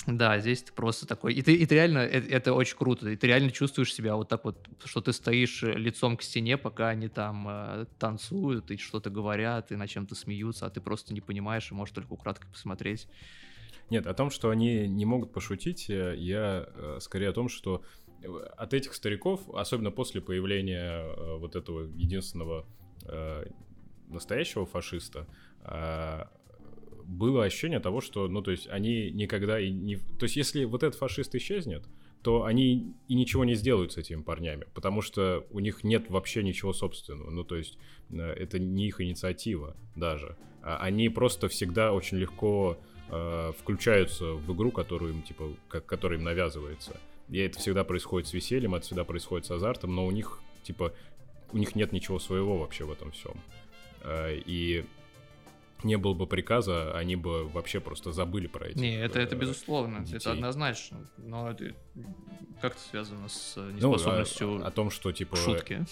[0.05, 1.33] Да, здесь ты просто такой...
[1.33, 1.99] И ты, и ты реально...
[1.99, 3.09] Это, это очень круто.
[3.09, 6.57] И ты реально чувствуешь себя вот так вот, что ты стоишь э, лицом к стене,
[6.57, 11.13] пока они там э, танцуют и что-то говорят, и на чем-то смеются, а ты просто
[11.13, 13.07] не понимаешь и можешь только украдкой посмотреть.
[13.89, 17.83] Нет, о том, что они не могут пошутить, э, я э, скорее о том, что
[18.21, 22.65] э, от этих стариков, особенно после появления вот этого единственного
[24.07, 25.27] настоящего фашиста,
[27.05, 29.97] было ощущение того, что, ну, то есть они никогда и не...
[29.97, 31.85] То есть если вот этот фашист исчезнет,
[32.21, 36.41] то они и ничего не сделают с этими парнями, потому что у них нет вообще
[36.41, 37.29] ничего собственного.
[37.29, 37.77] Ну, то есть
[38.09, 40.37] это не их инициатива даже.
[40.61, 46.19] А Они просто всегда очень легко э, включаются в игру, которую им, типа, как, которая
[46.19, 46.97] им навязывается.
[47.29, 50.93] И это всегда происходит с весельем, это всегда происходит с азартом, но у них, типа,
[51.51, 53.39] у них нет ничего своего вообще в этом всем.
[54.05, 54.85] И
[55.83, 58.79] не было бы приказа, они бы вообще просто забыли про эти.
[58.79, 60.31] Не, это, это безусловно, это детей.
[60.31, 61.09] однозначно.
[61.17, 61.75] Но это
[62.61, 65.85] как-то связано с э, Ну, неспособностью о, о том, что, типа, к шутке.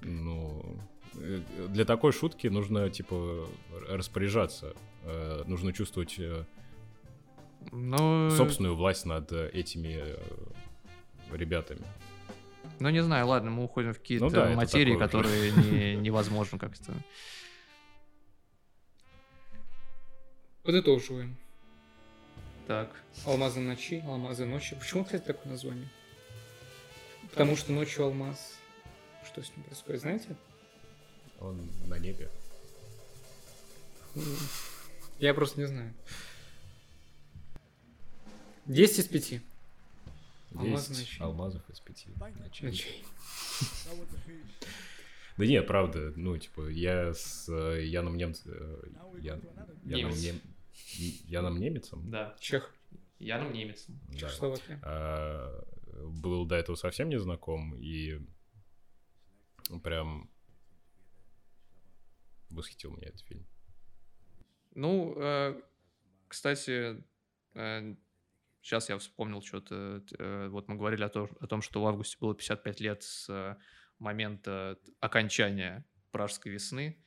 [0.00, 0.76] ну,
[1.14, 3.46] э, для такой шутки нужно, типа,
[3.88, 4.74] распоряжаться.
[5.04, 6.44] Э, нужно чувствовать э,
[7.72, 10.16] Ну, собственную власть над э, этими э,
[11.32, 11.86] ребятами.
[12.78, 16.92] ну не знаю, ладно, мы уходим в какие-то Ну да, материи, которые не- невозможно как-то.
[20.62, 21.36] Подытоживаем.
[22.66, 22.94] Так.
[23.24, 24.76] Алмазы ночи, алмазы ночи.
[24.76, 25.88] Почему, кстати, такое название?
[27.30, 28.56] Потому что ночью алмаз.
[29.24, 30.36] Что с ним происходит, знаете?
[31.40, 32.28] Он на небе.
[35.20, 35.94] Я просто не знаю.
[38.66, 39.42] 10 из 5.
[40.54, 41.22] Алмаз 10 ночи.
[41.22, 42.66] алмазов из пяти ночей.
[42.66, 43.04] Ночей.
[45.36, 48.52] Да нет, правда, ну, типа, я с э, Яном Немцем...
[49.20, 49.40] Ян,
[49.84, 50.22] Яном, Немец.
[50.22, 50.40] Нем-
[51.28, 52.10] Яном Немецем?
[52.10, 52.36] Да.
[52.38, 52.74] Чех.
[53.18, 54.00] Яном немецем.
[54.08, 54.28] Да.
[54.82, 55.64] А,
[56.08, 58.18] был до этого совсем не знаком и
[59.82, 60.30] прям
[62.48, 63.46] восхитил меня этот фильм.
[64.74, 65.60] Ну, э,
[66.28, 67.02] кстати,
[68.62, 70.02] сейчас я вспомнил что-то.
[70.18, 73.28] э, Вот мы говорили о, том- о том, что в августе было 55 лет с
[73.28, 73.56] э,
[73.98, 77.02] момента окончания Пражской весны,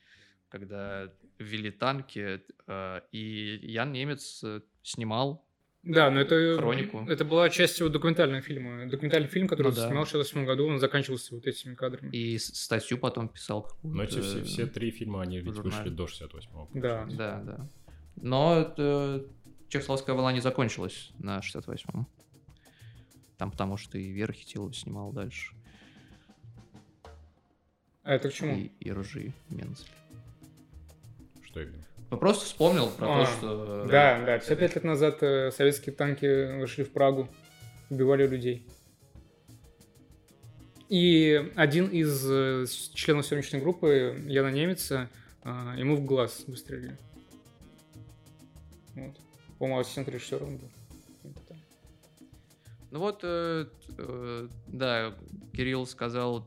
[0.48, 5.46] когда ввели танки, э, и Ян Немец э, снимал.
[5.86, 7.04] Да, но это, Хронику.
[7.08, 8.88] это была часть его документального фильма.
[8.88, 9.86] Документальный фильм, который Ну да.
[9.86, 12.10] снимал в 68 году, он заканчивался вот этими кадрами.
[12.10, 13.96] И статью потом писал какую-то.
[13.96, 15.90] Но эти все, все три фильма, они ведь журнале.
[15.90, 16.70] вышли до 68-го.
[16.74, 17.06] Да.
[17.10, 17.68] Да, да.
[18.16, 19.24] Но э,
[19.68, 22.06] Чехословацкая волна не закончилась на 68-м.
[23.36, 25.54] Там потому что и Вера Хитилова снимал дальше.
[28.04, 28.54] А это к чему?
[28.56, 29.86] И, и Ржи Мензель.
[31.44, 31.84] Что именно?
[32.14, 33.84] Ну, просто вспомнил про А, то, что...
[33.90, 37.28] Да, да, 55 лет назад э, советские танки вошли в Прагу,
[37.90, 38.64] убивали людей.
[40.88, 45.10] И один из э, членов съемочной группы, Яна Немеца,
[45.42, 46.96] а, ему в глаз выстрелили.
[48.94, 49.16] Вот.
[49.58, 50.70] По-моему, ассистент режиссера он был.
[52.92, 53.66] Ну вот, э,
[53.98, 55.16] э, да,
[55.52, 56.46] Кирилл сказал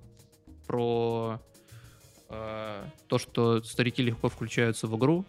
[0.65, 1.41] про
[2.29, 5.25] э, то, что старики легко включаются в игру.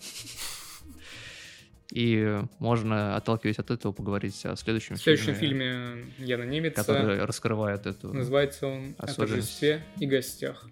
[1.91, 7.87] И можно, отталкиваясь от этого, поговорить о следующем, В следующем фильме Яна Немеца который раскрывает
[7.87, 8.13] эту...
[8.13, 10.69] называется он «О торжестве и гостях».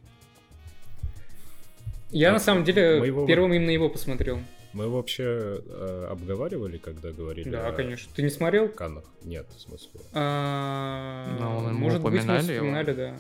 [2.10, 4.40] Я на самом деле его- первым именно его посмотрел.
[4.74, 8.12] Мы его вообще э, обговаривали, когда говорили Да, о конечно.
[8.14, 8.68] Ты не смотрел?
[8.68, 9.04] Каннах?
[9.22, 10.00] Нет, в смысле.
[10.12, 12.54] А, мы Может быть, мы упоминали его.
[12.66, 13.16] вспоминали, да.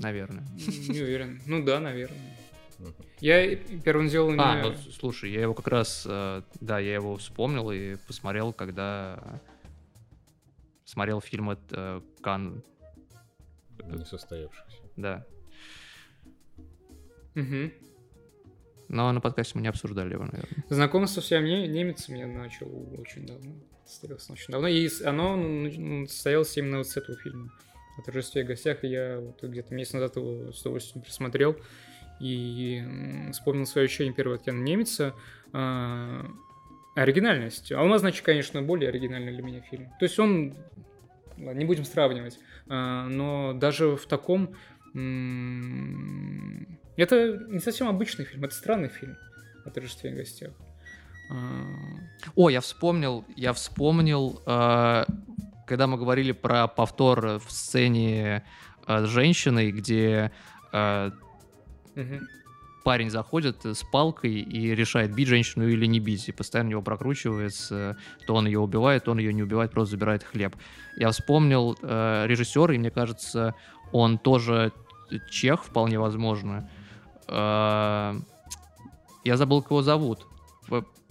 [0.00, 0.44] Наверное.
[0.88, 1.40] Не уверен.
[1.46, 2.36] Ну да, наверное.
[3.20, 4.70] Я первым делал А, не...
[4.70, 9.40] ну, слушай, я его как раз, э, да, я его вспомнил и посмотрел, когда
[10.86, 12.62] смотрел фильм от э, Кан,
[13.84, 14.78] Не состоявшихся.
[14.96, 15.26] да.
[17.34, 17.72] Мгм.
[18.88, 20.64] Но на подкасте мы не обсуждали его, наверное.
[20.70, 22.66] Знакомство с не- немецем я начал
[22.98, 23.52] очень давно.
[23.86, 24.68] Состоялось очень давно.
[24.68, 27.52] И оно ну, состоялось именно вот с этого фильма.
[28.00, 28.82] О торжестве гостях.
[28.82, 31.56] Я вот где-то месяц назад его с удовольствием присмотрел.
[32.18, 32.82] И
[33.32, 35.14] вспомнил свое ощущение первого от Яна Немеца.
[35.52, 36.26] А,
[36.94, 37.72] оригинальность.
[37.72, 39.88] Алмаз, значит, конечно, более оригинальный для меня фильм.
[39.98, 40.54] То есть он...
[41.38, 42.38] Ладно, не будем сравнивать.
[42.68, 44.54] А, но даже в таком...
[46.96, 49.16] Это не совсем обычный фильм, это странный фильм
[49.64, 50.52] о торжестве гостях.
[51.30, 51.64] А,
[52.34, 55.04] О, я вспомнил, я вспомнил, э,
[55.70, 58.42] когда мы говорили про повтор в сцене
[58.88, 60.32] э, с женщиной, где
[60.72, 61.10] э,
[61.94, 62.28] мгм.
[62.82, 66.28] парень заходит с палкой и решает, бить женщину или не бить.
[66.28, 70.24] И постоянно его прокручивается, то он ее убивает, то он ее не убивает, просто забирает
[70.24, 70.56] хлеб.
[70.96, 73.54] Я вспомнил э, режиссера, и мне кажется,
[73.92, 74.72] он тоже
[75.30, 76.68] чех, вполне возможно.
[77.28, 78.18] Э,
[79.22, 80.26] я забыл, как его зовут.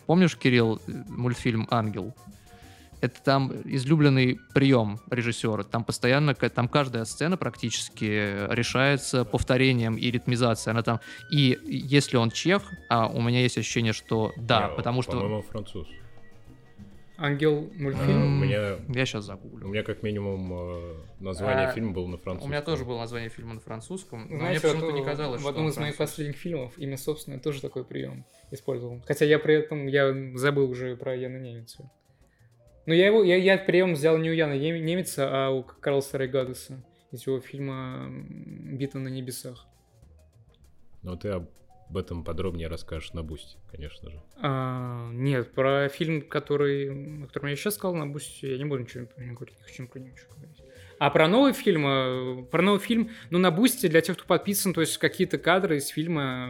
[0.05, 2.13] Помнишь, Кирилл, э, мультфильм «Ангел»?
[3.01, 5.63] Это там излюбленный прием режиссера.
[5.63, 8.03] Там постоянно, там каждая сцена практически
[8.53, 10.73] решается повторением и ритмизацией.
[10.73, 10.99] Она там
[11.31, 15.41] и если он чех, а у меня есть ощущение, что да, Не, потому что По-моему,
[15.43, 15.87] француз.
[17.21, 18.23] Ангел А, мультфильм.
[18.23, 19.67] у меня, я сейчас у загуглю.
[19.67, 22.49] меня как минимум э, название А, фильма было на У французском.
[22.49, 25.41] меня тоже было название фильма на французском, но Знаете, мне почему-то вот, не казалось, в
[25.41, 29.01] что одном из моих последних фильмов имя собственно тоже такой прием использовал.
[29.05, 31.91] Хотя я при этом я забыл уже про Яна Немеца.
[32.89, 36.17] Но я его я, я прием взял не у Яна Нем- Немеца, а у Карлоса
[36.17, 39.67] Рейгадаса из его фильма «Битва на небесах».
[41.03, 41.49] Но ты об-
[41.95, 44.19] этом подробнее расскажешь на Boosty, конечно же.
[44.41, 48.81] А, нет, про фильм, который, о котором я сейчас сказал на Бусти, я не буду
[48.81, 50.61] ничего говорить, не хочу про него ничего говорить.
[50.97, 54.73] А про новый фильм, э, про новый фильм, ну, на Boosty для тех, кто подписан,
[54.73, 56.45] то есть какие-то кадры из фильма,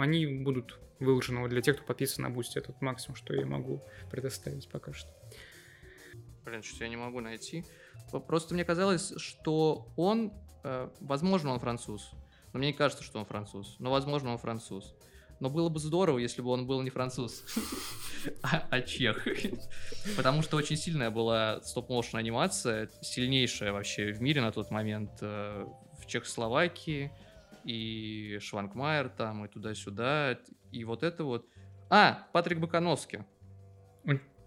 [0.00, 2.56] они будут выложены для тех, кто подписан на Boosty.
[2.58, 5.10] Это максимум, что я могу предоставить пока что.
[6.46, 7.64] Блин, что я не могу найти.
[8.28, 10.32] Просто мне казалось, что он,
[10.62, 12.12] э, возможно, он француз.
[12.52, 13.74] Но мне не кажется, что он француз.
[13.80, 14.94] Но, возможно, он француз.
[15.40, 17.44] Но было бы здорово, если бы он был не француз,
[18.42, 19.26] а, а чех.
[20.16, 25.66] Потому что очень сильная была стоп-моушен анимация, сильнейшая вообще в мире на тот момент э,
[25.98, 27.10] в Чехословакии
[27.64, 30.38] и Швангмайер там и туда-сюда.
[30.70, 31.44] И вот это вот...
[31.90, 33.24] А, Патрик Бакановский.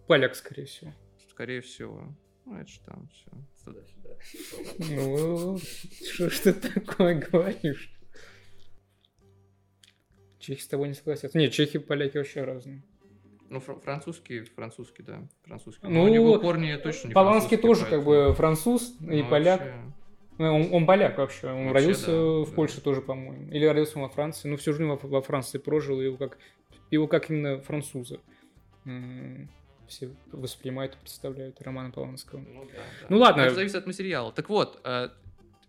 [0.07, 0.93] Поляк, скорее всего.
[1.39, 2.03] Скорее всего.
[2.45, 3.31] Ну, это же там все.
[3.63, 4.09] Туда-сюда.
[4.93, 7.97] Ну, что ж ты такое говоришь?
[10.39, 11.37] Чехи с тобой не согласятся.
[11.37, 12.83] Нет, чехи и поляки вообще разные.
[13.49, 15.87] Ну, фр- французский, французский, да, французский.
[15.87, 19.29] Ну, Но у него корни точно не Поланский тоже как поэтому- бы француз и Ну,
[19.29, 19.61] поляк.
[19.61, 19.93] вообще.
[20.39, 21.47] Ну, Он, он поляк вообще.
[21.47, 22.53] Он Вообще, родился да, в да.
[22.53, 23.49] Польше тоже, по-моему.
[23.53, 24.49] Или родился он во Франции.
[24.49, 26.01] Ну, всю жизнь во, во Франции прожил.
[26.01, 26.37] Его как,
[26.91, 28.19] его как именно француза.
[29.89, 32.39] Все воспринимают и представляют Романа Поланского.
[32.39, 33.07] Ну, да, да.
[33.09, 33.41] Ну, ладно.
[33.41, 34.31] Это зависит от материала.
[34.31, 35.09] Так вот, э,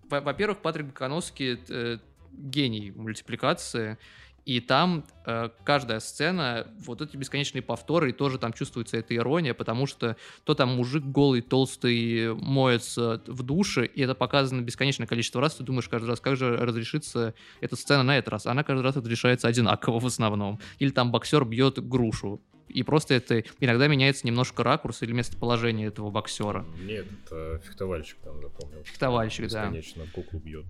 [0.09, 1.99] во- во-первых, Патрик Бакановский э,
[2.33, 3.99] гений мультипликации.
[4.47, 9.53] И там э, каждая сцена, вот эти бесконечные повторы, и тоже там чувствуется эта ирония,
[9.53, 15.43] потому что то там мужик голый, толстый, моется в душе, и это показано бесконечное количество
[15.43, 18.47] раз, ты думаешь каждый раз, как же разрешится эта сцена на этот раз.
[18.47, 20.59] Она каждый раз разрешается одинаково в основном.
[20.79, 22.41] Или там боксер бьет грушу.
[22.73, 26.65] И просто это иногда меняется немножко ракурс или местоположение этого боксера.
[26.83, 28.83] Нет, это фехтовальщик там запомнил.
[28.85, 29.65] Фехтовальщик, да.
[29.65, 30.67] Бесконечно куклу бьет.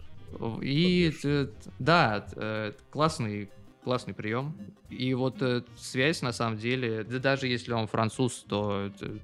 [0.63, 1.13] И
[1.79, 3.51] да, э, классный
[3.83, 4.55] классный прием.
[4.91, 9.17] И вот э, связь, на самом деле, да даже если он француз, то э,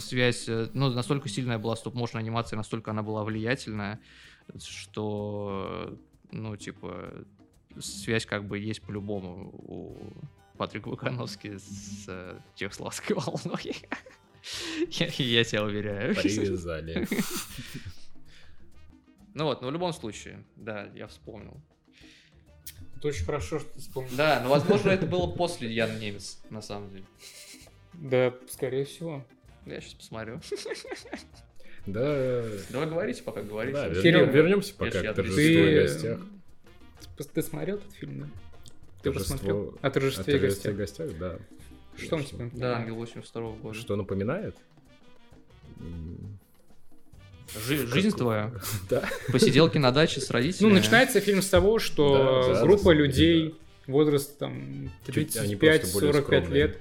[0.00, 4.00] связь, э, ну, настолько сильная была стоп-моушен анимация, настолько она была влиятельная,
[4.58, 5.98] что,
[6.30, 7.26] ну, типа,
[7.78, 9.96] связь как бы есть по-любому у
[10.56, 13.76] Патрика Бакановски с э, чехословацкой волной.
[14.90, 16.14] Я, я тебя уверяю.
[16.14, 17.08] Привязали.
[19.34, 21.60] Ну вот, но в любом случае, да, я вспомнил.
[22.96, 24.10] Это очень хорошо, что ты вспомнил.
[24.16, 27.04] Да, но возможно это было после Ян Немец, на самом деле.
[27.94, 29.24] Да, скорее всего.
[29.66, 30.40] Я сейчас посмотрю.
[31.86, 33.76] Да, Давай говорите, пока говорите.
[33.76, 36.20] да, вернемся пока я к торжеству гостях.
[37.18, 38.26] ты, ты смотрел этот фильм, да?
[39.04, 39.78] Ты Торжество- посмотрел?
[39.82, 41.06] О О торжестве и торжестве гостях.
[41.08, 42.02] гостях, да.
[42.02, 42.76] Что он тебе Да, напоминает?
[42.78, 43.78] Ангел 82 года.
[43.78, 44.56] Что напоминает?
[47.66, 48.50] Жи- жизнь твоя.
[48.90, 49.08] Да.
[49.30, 50.70] Посиделки на даче с родителями.
[50.72, 53.54] Ну, начинается фильм с того, что Да, да, группа да, людей
[53.86, 56.54] возраст там Чуть- они просто более 35-45 скромные.
[56.54, 56.78] лет.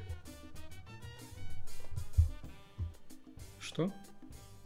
[3.59, 3.91] Что?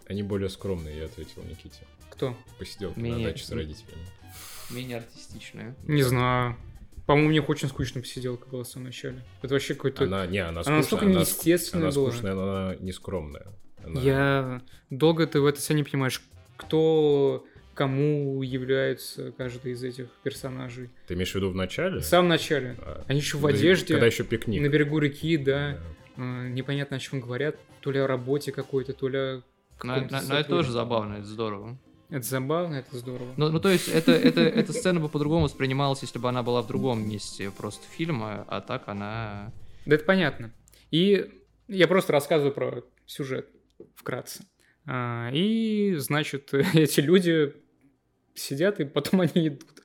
[0.07, 1.79] Они более скромные, я ответил Никите.
[2.09, 2.37] Кто?
[2.59, 4.05] Посиделки на Менее- даче с родителями.
[4.69, 5.75] Менее артистичная.
[5.87, 6.55] Не знаю.
[7.07, 9.23] По-моему, у них очень скучная посиделка была в самом начале.
[9.41, 10.03] Это вообще какой-то...
[10.03, 12.11] Она, не, она, Она скучная, настолько она неестественная Она была.
[12.11, 13.47] скучная, но она не скромная.
[13.83, 16.21] Она- Я долго ты в это себя не понимаешь,
[16.57, 20.89] кто кому является каждый из этих персонажей.
[21.07, 21.99] Ты имеешь в виду в начале?
[22.01, 22.75] В самом начале.
[22.79, 24.61] А, Они еще в да, одежде, Когда еще пикник.
[24.61, 25.77] на берегу реки, да.
[26.17, 26.23] Да.
[26.45, 27.55] э, Непонятно, о чем говорят.
[27.81, 29.43] То ли о работе какой-то, то ли о
[29.83, 31.77] Но, каком-то но- это тоже забавно, это здорово.
[32.09, 33.33] Это забавно, это здорово.
[33.35, 36.61] Ну, ну, то есть, это, это, эта сцена бы по-другому воспринималась, если бы она была
[36.61, 39.51] в другом месте просто фильма, а так она...
[39.85, 40.53] Да это понятно.
[40.89, 41.29] И
[41.67, 43.49] я просто рассказываю про сюжет
[43.95, 44.45] вкратце.
[44.85, 47.53] А, И, значит, эти люди
[48.35, 49.83] сидят, и потом они идут.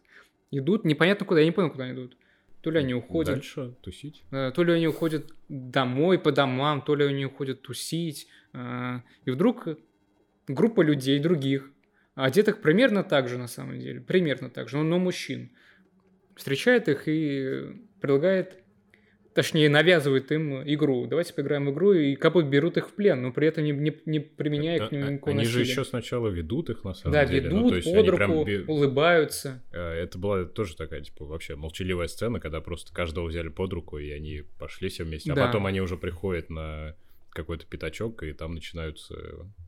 [0.52, 2.16] Идут, непонятно куда, я не понял, куда они идут.
[2.60, 4.22] То ли они уходят, Дальше тусить.
[4.30, 8.28] то ли они уходят домой по домам, то ли они уходят тусить.
[8.52, 9.66] э, И вдруг
[10.46, 11.71] группа людей других,
[12.14, 15.50] одетых примерно так же на самом деле, примерно так же, но, но мужчин,
[16.36, 18.58] встречает их и предлагает,
[19.34, 21.06] точнее навязывает им игру.
[21.06, 23.96] Давайте поиграем в игру, и бы берут их в плен, но при этом не, не,
[24.06, 25.70] не применяя А- к ним а- никакого Они же насилия.
[25.72, 27.48] еще сначала ведут их, на самом Да, деле.
[27.48, 29.62] ведут Ну, то есть под руку, прям улыбаются.
[29.72, 33.98] Э, Это была тоже такая, типа, вообще молчаливая сцена, когда просто каждого взяли под руку,
[33.98, 35.32] и они пошли все вместе.
[35.32, 35.46] А Да.
[35.46, 36.94] потом они уже приходят на
[37.30, 39.14] какой-то пятачок, и там начинаются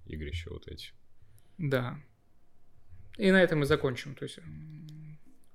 [0.06, 0.90] игрища вот эти.
[1.56, 1.98] Да.
[3.18, 4.14] И на этом мы закончим.
[4.14, 4.38] То есть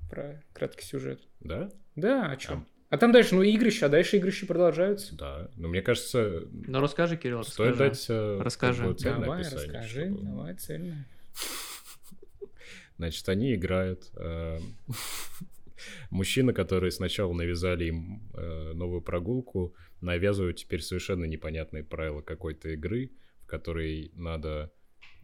[0.09, 1.21] про краткий сюжет.
[1.39, 1.69] Да?
[1.95, 2.67] Да, о чем?
[2.89, 5.15] А там дальше, ну, игрища, а дальше игрища продолжаются.
[5.15, 5.51] Да.
[5.57, 7.89] Но мне кажется, Ну, расскажи, Кирилл, стоит расскажи.
[7.89, 8.81] дать э, Расскажи.
[8.83, 11.05] как бы, цельное давай, описание, расскажи, чтобы- давай, цельно.
[12.97, 14.09] Значит, они играют.
[14.17, 14.59] э,
[16.09, 23.11] Мужчины, которые сначала навязали им э, новую прогулку, навязывают теперь совершенно непонятные правила какой-то игры,
[23.43, 24.71] в которой надо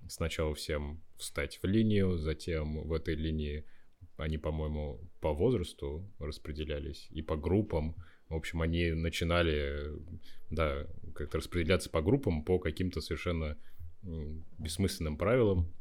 [0.08, 3.66] сначала всем встать в линию, затем в этой линии
[4.18, 7.96] они, по-моему, по возрасту распределялись и по группам.
[8.30, 9.92] В общем, они начинали,
[10.50, 13.58] да, как-то распределяться по группам по каким-то совершенно
[14.58, 15.72] бессмысленным правилам.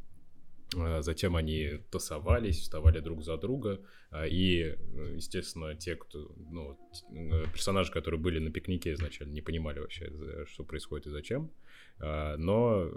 [0.76, 4.76] А затем они тасовались, вставали друг за друга, а, и,
[5.14, 6.76] естественно, те, кто, ну,
[7.52, 10.10] персонажи, которые были на пикнике изначально, не понимали вообще,
[10.46, 11.52] что происходит и зачем,
[12.00, 12.90] а, но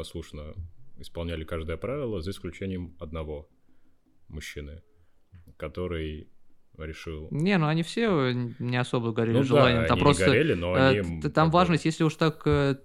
[0.00, 0.54] послушно
[0.98, 3.50] исполняли каждое правило, за исключением одного
[4.28, 4.82] мужчины,
[5.58, 6.30] который
[6.78, 7.28] решил.
[7.30, 9.82] Не, ну они все не особо горели ну, желанием.
[9.82, 11.20] Да, там они просто не горели, но э, они...
[11.20, 12.76] Там важность, если уж так э,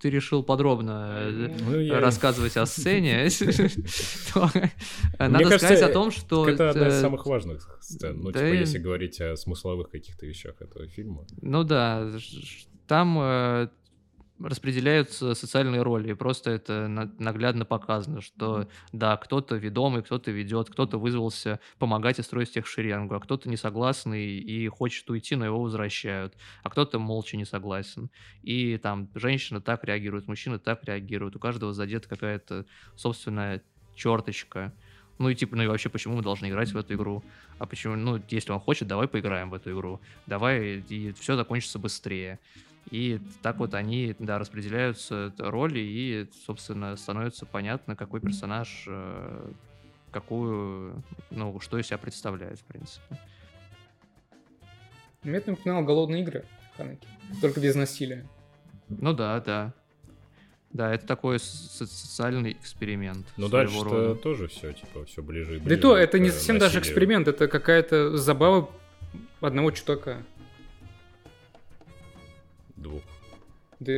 [0.00, 2.00] ты решил подробно э, ну, я...
[2.00, 3.28] рассказывать о сцене,
[5.20, 6.48] надо сказать о том, что...
[6.48, 8.18] Это одна из самых важных сцен.
[8.20, 11.24] Ну, типа, если говорить о смысловых каких-то вещах этого фильма.
[11.40, 12.10] Ну да,
[12.88, 13.70] там
[14.40, 20.98] распределяются социальные роли, и просто это наглядно показано, что да, кто-то ведомый, кто-то ведет, кто-то
[20.98, 25.60] вызвался помогать и строить тех шеренгу, а кто-то не согласный и хочет уйти, но его
[25.60, 28.10] возвращают, а кто-то молча не согласен.
[28.42, 32.66] И там женщина так реагирует, мужчина так реагирует, у каждого задета какая-то
[32.96, 33.62] собственная
[33.94, 34.72] черточка.
[35.18, 37.22] Ну и типа, ну и вообще, почему мы должны играть в эту игру?
[37.58, 40.00] А почему, ну, если он хочет, давай поиграем в эту игру.
[40.26, 42.40] Давай, и все закончится быстрее.
[42.94, 49.50] И так вот они, да, распределяются роли, и, собственно, становится понятно, какой персонаж, э,
[50.12, 53.18] какую, ну, что из себя представляет, в принципе.
[55.24, 56.44] Мне это напоминало «Голодные игры»
[56.76, 57.08] Ханаки,
[57.40, 58.24] только без насилия.
[58.88, 59.72] Ну да, да.
[60.72, 63.26] Да, это такой социальный эксперимент.
[63.36, 65.68] Ну дальше что тоже все, типа, все ближе и ближе.
[65.68, 66.60] Да и то, это не совсем насилию.
[66.60, 68.70] даже эксперимент, это какая-то забава
[69.40, 70.22] одного чутака.
[72.76, 73.02] Двух.
[73.80, 73.92] Да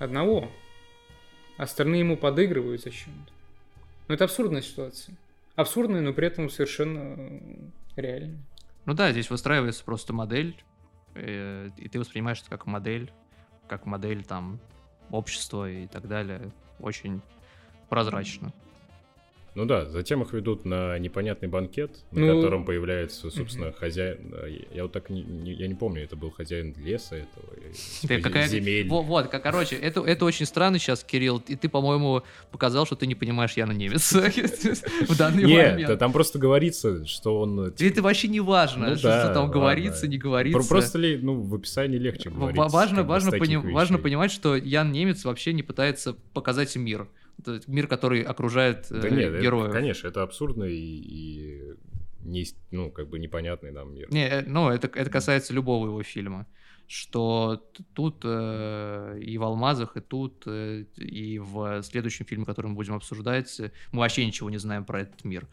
[0.00, 0.50] одного.
[1.56, 3.32] Остальные ему подыгрывают зачем-то.
[4.08, 5.14] Ну, это абсурдная ситуация.
[5.54, 7.40] Абсурдная, но при этом совершенно э,
[7.96, 8.38] реальная.
[8.86, 10.56] Ну да, здесь выстраивается просто модель,
[11.14, 13.12] э, и ты воспринимаешь это как модель,
[13.68, 14.58] как модель там
[15.10, 16.50] общества и так далее.
[16.80, 17.20] Очень
[17.88, 18.52] прозрачно.
[19.54, 22.36] Ну да, затем их ведут на непонятный банкет, на ну...
[22.36, 23.76] котором появляется, собственно, угу.
[23.78, 24.32] хозяин.
[24.72, 27.46] Я вот так не, не, я не помню, это был хозяин леса этого,
[28.02, 28.46] ты какая...
[28.46, 28.88] земель.
[28.88, 32.22] Вот, вот, короче, это, это очень странно сейчас, Кирилл, и ты, по-моему,
[32.52, 34.12] показал, что ты не понимаешь Яна Немец
[35.08, 35.78] в данный момент.
[35.78, 37.60] Нет, там просто говорится, что он...
[37.60, 40.68] Это типа вообще не важно, что там говорится, не говорится.
[40.68, 42.56] Просто ли, ну, в описании легче говорить.
[42.56, 47.08] Важно, важно понимать, что Ян Немец вообще не пытается показать мир
[47.66, 49.70] мир, который окружает да э, нет, героев.
[49.70, 51.74] Это, конечно, это абсурдный и, и
[52.22, 54.08] не, ну, как бы непонятный нам мир.
[54.10, 56.46] Не, э, ну, это, это касается любого его фильма.
[56.86, 62.74] Что тут э, и в «Алмазах», и тут, э, и в следующем фильме, который мы
[62.74, 63.60] будем обсуждать,
[63.92, 65.46] мы вообще ничего не знаем про этот мир.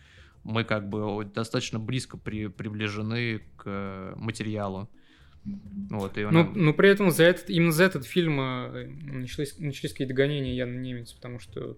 [0.44, 4.90] Мы как бы достаточно близко при, приближены к материалу.
[5.90, 9.58] Вот, и но, но ну, при этом за этот, именно за этот фильм э, начались,
[9.58, 11.78] начались какие-то гонения Яна Немец, потому что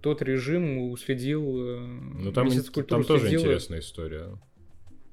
[0.00, 1.42] тот режим уследил...
[1.58, 2.50] Э, ну там,
[2.86, 4.38] там тоже интересная история.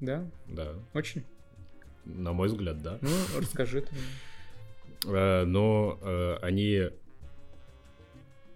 [0.00, 0.30] Да?
[0.46, 0.74] Да.
[0.92, 1.24] Очень?
[2.04, 2.98] На мой взгляд, да.
[3.00, 3.94] Ну, расскажи ты.
[5.04, 5.98] Э, но
[6.42, 6.90] они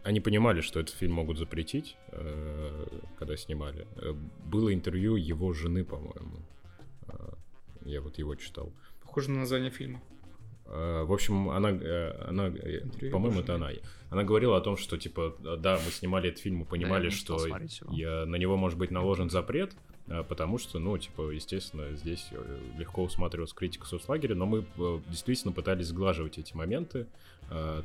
[0.04, 1.96] они понимали, что этот фильм могут запретить,
[3.18, 3.84] когда снимали.
[4.44, 6.36] Было интервью его жены, по-моему.
[7.84, 8.72] Я вот его читал
[9.16, 10.02] похоже на название фильма.
[10.66, 13.70] Э, в общем, она, э, она э, по-моему, это она.
[14.10, 17.38] Она говорила о том, что, типа, да, мы снимали этот фильм, мы понимали, да, что
[17.92, 19.74] я, на него может быть наложен запрет,
[20.28, 22.28] потому что, ну, типа, естественно, здесь
[22.78, 24.64] легко усматривалась критика соцлагеря, но мы
[25.08, 27.06] действительно пытались сглаживать эти моменты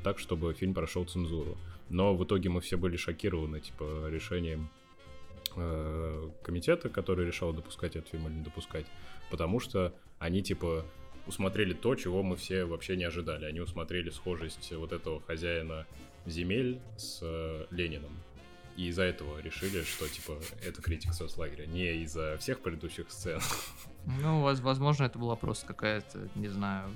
[0.03, 1.57] так, чтобы фильм прошел цензуру.
[1.89, 4.69] Но в итоге мы все были шокированы, типа, решением
[6.43, 8.85] комитета, который решал допускать этот фильм или не допускать,
[9.29, 10.85] потому что они, типа,
[11.31, 13.45] усмотрели то, чего мы все вообще не ожидали.
[13.45, 15.85] Они усмотрели схожесть вот этого хозяина
[16.25, 18.11] земель с э, Лениным.
[18.77, 23.39] И из-за этого решили, что, типа, это критика соцлагеря, не из-за всех предыдущих сцен.
[24.05, 26.89] Ну, возможно, это была просто какая-то, не знаю,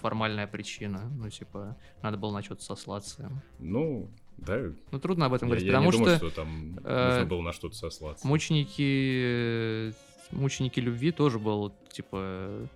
[0.00, 1.02] формальная причина.
[1.16, 3.30] Ну, типа, надо было на что-то сослаться.
[3.58, 4.72] Ну, да.
[4.90, 6.04] Ну, трудно об этом говорить, я, потому я не что...
[6.04, 8.26] Думаю, что там э, нужно было на что-то сослаться.
[8.26, 9.94] Мученики...
[10.30, 12.68] Мученики любви тоже был, типа,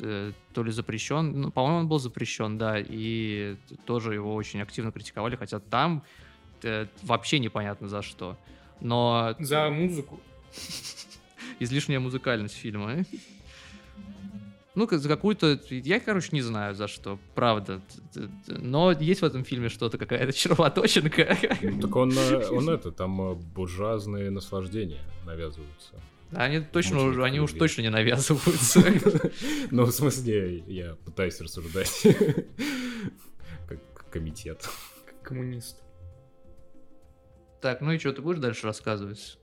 [0.00, 4.92] Э, то ли запрещен, ну, по-моему, он был запрещен, да, и тоже его очень активно
[4.92, 6.02] критиковали, хотя там
[6.62, 8.36] э, вообще непонятно за что.
[8.80, 9.34] Но...
[9.38, 10.20] За музыку.
[11.60, 13.04] излишняя музыкальность фильма.
[14.74, 15.58] Ну, за какую-то...
[15.70, 17.80] Я, короче, не знаю за что, правда.
[18.46, 21.36] Но есть в этом фильме что-то, какая-то червоточинка.
[21.62, 25.94] Ну, так он, э, он это, там э, буржуазные наслаждения навязываются.
[26.32, 28.82] Они точно уже, они уж точно не навязываются.
[29.70, 31.90] Ну, в смысле, я пытаюсь рассуждать
[33.68, 34.68] как комитет.
[35.06, 35.82] Как коммунист.
[37.60, 39.38] Так, ну и что, ты будешь дальше рассказывать?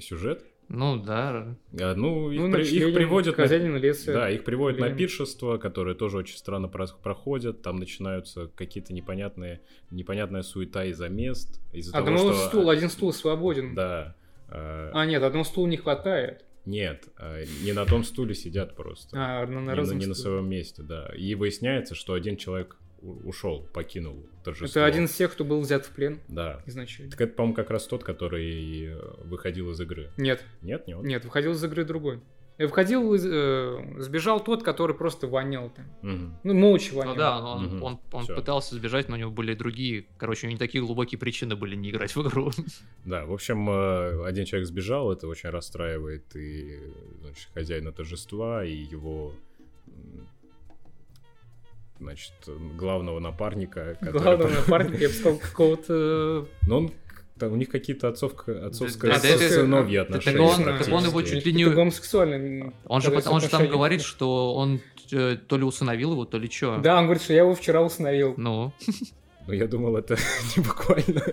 [0.00, 0.44] Сюжет?
[0.68, 1.56] Ну да.
[1.80, 3.44] А, ну, их, Ну, при- их приводят на,
[3.76, 4.12] леса.
[4.12, 4.98] да, их приводят на время.
[4.98, 7.62] пиршество, которые тоже очень странно проходят.
[7.62, 12.46] Там начинаются какие-то непонятные, непонятная суета из-за мест, из-за того, Одного что...
[12.46, 13.74] стул, один стул свободен.
[13.74, 14.14] Да.
[14.50, 16.44] А, А, нет, одного стула не хватает.
[16.66, 19.16] Нет, а, не на том стуле сидят просто.
[19.16, 21.10] А, на, на не, разном не на своем месте, да.
[21.16, 24.80] И выясняется, что один человек ушел, покинул торжество.
[24.82, 26.62] Это один из тех, кто был взят в плен Да.
[26.66, 27.10] изначально.
[27.10, 30.10] Так это, по-моему, как раз тот, который э, выходил из игры.
[30.18, 31.06] Нет, Нет, не он?
[31.06, 32.20] нет, выходил из игры другой.
[32.60, 35.86] Э, Выходил, из, э, сбежал тот, который просто вонял там.
[36.02, 36.38] Мгм.
[36.44, 37.12] Ну, молча вонял.
[37.12, 37.82] Ну да, он, Мгм.
[37.82, 38.34] он, он Всё.
[38.36, 41.74] пытался сбежать, но у него были другие, короче, у него не такие глубокие причины были
[41.74, 42.50] не играть в игру.
[43.06, 46.80] Да, в общем, э, один человек сбежал, это очень расстраивает и
[47.22, 49.32] значит, хозяина торжества, и его
[51.98, 52.32] значит,
[52.76, 53.96] главного напарника.
[54.00, 56.46] который- Главного напарника, я бы сказал, какого-то...
[56.66, 56.96] Но он, там
[57.48, 60.38] у них какие-то отцовка, отцовское да, это- сыновья это- отношения.
[60.48, 62.72] так он- так он его чуть ли не- гомосексуальный.
[62.86, 64.80] Он же, он же там говорит, что он
[65.12, 66.78] э, то ли усыновил его, то ли что.
[66.78, 68.34] Да, он говорит, что я его вчера установил.
[68.36, 68.72] Ну,
[69.48, 70.16] Ну, я думал, это
[70.56, 71.24] не буквально.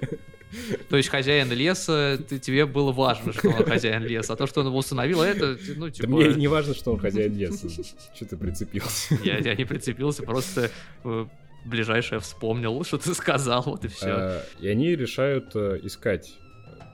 [0.89, 4.61] то есть хозяин леса, ты- тебе было важно, что он хозяин леса, а то, что
[4.61, 6.07] он его усыновил, это, ну, Да типа...
[6.09, 7.67] мне не важно, что он хозяин леса.
[8.15, 9.15] Что ты прицепился?
[9.23, 10.71] Я, я не прицепился, просто
[11.03, 11.25] э,
[11.65, 14.07] ближайшее вспомнил, что ты сказал, вот и все.
[14.09, 16.37] А, И они решают э, искать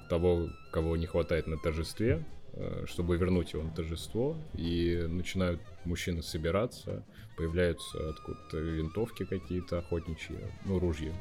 [0.09, 4.37] того, кого не хватает на торжестве, э, чтобы вернуть его на торжество.
[4.55, 7.03] И начинают мужчины собираться,
[7.37, 11.13] появляются откуда-то винтовки какие-то охотничьи, ну, ружья.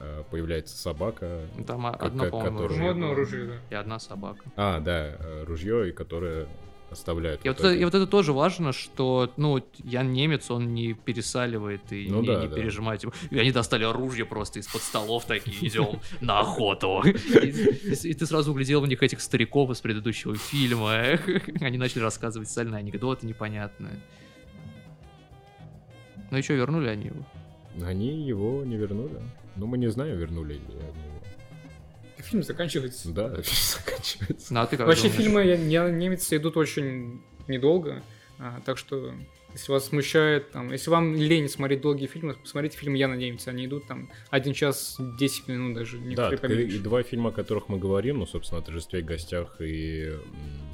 [0.00, 1.46] Э, Появляется собака.
[1.66, 1.98] Там по-моему,
[2.40, 3.54] который- Ну, ружье одно оружие, да.
[3.70, 4.44] И одна собака.
[4.56, 6.48] А, да, э, ружье, и которое
[6.90, 7.44] оставляют.
[7.44, 11.92] И вот, это, и вот это тоже важно, что, ну, Ян Немец, он не пересаливает
[11.92, 12.56] и Ну не, да, не да.
[12.56, 13.04] пережимает.
[13.30, 17.02] И они достали оружие просто из-под столов такие, идем на охоту.
[17.02, 20.92] И, ты сразу углядел в них этих стариков из предыдущего фильма.
[21.60, 24.00] Они начали рассказывать социальные анекдоты непонятные.
[26.30, 27.86] Ну и что, вернули они его?
[27.86, 29.20] Они его не вернули.
[29.56, 31.13] Ну, мы не знаем, вернули ли они.
[32.24, 33.10] Фильм заканчивается.
[33.10, 34.54] Да, заканчивается.
[34.54, 35.22] Ну, а ты как Вообще думаешь?
[35.22, 38.02] фильмы я- немцы идут очень недолго,
[38.38, 39.14] а, так что
[39.54, 43.46] если вас смущает, там, если вам лень смотреть долгие фильмы, посмотрите фильм «Я на немец»,
[43.46, 47.68] они идут там 1 час 10 минут даже, Да, так и, два фильма, о которых
[47.68, 50.12] мы говорим, ну, собственно, о торжестве и гостях и...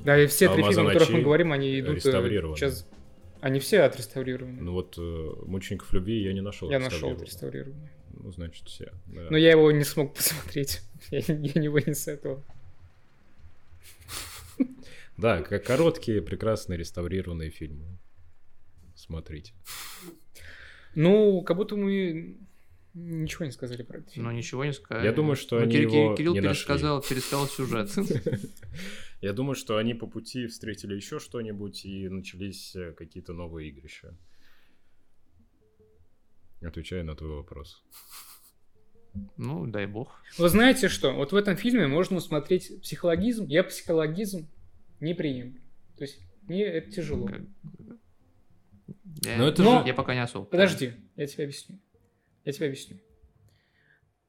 [0.04, 2.56] Да, и все три «Алмазы фильма, о которых мы ночи» говорим, они идут э, реставрированы.
[2.56, 2.88] час...
[3.42, 4.60] Они все отреставрированы.
[4.62, 6.70] Ну вот э, «Мучеников любви» я не нашел.
[6.70, 7.90] я нашел отреставрированные.
[8.22, 8.92] Ну, значит, все.
[9.06, 9.28] да.
[9.30, 10.82] Но я его не смог посмотреть.
[11.10, 12.42] я, я не вынес этого.
[15.16, 17.98] Да, как короткие, прекрасные реставрированные фильмы.
[18.94, 19.52] Смотрите.
[20.94, 22.38] Ну, как будто мы
[22.94, 24.24] ничего не сказали про этот фильм.
[24.24, 25.04] Ну, ничего не сказали.
[25.06, 27.90] Я думаю, что Ну, они Кирилл, его Кирилл не пересказал, пересказал сюжет.
[29.20, 34.16] Я думаю, что они по пути встретили еще что-нибудь и начались э, какие-то новые игрища.
[36.62, 37.82] Отвечаю на твой вопрос.
[39.36, 40.22] Ну, дай бог.
[40.38, 41.12] Вы знаете что?
[41.12, 43.46] Вот в этом фильме можно усмотреть психологизм.
[43.46, 44.48] Я психологизм
[45.00, 45.60] не приемлю.
[45.96, 47.28] То есть мне это тяжело.
[49.24, 50.46] Я, Но это же- я пока не особо.
[50.46, 51.78] Подожди, я тебе объясню.
[52.44, 52.98] Я тебе объясню.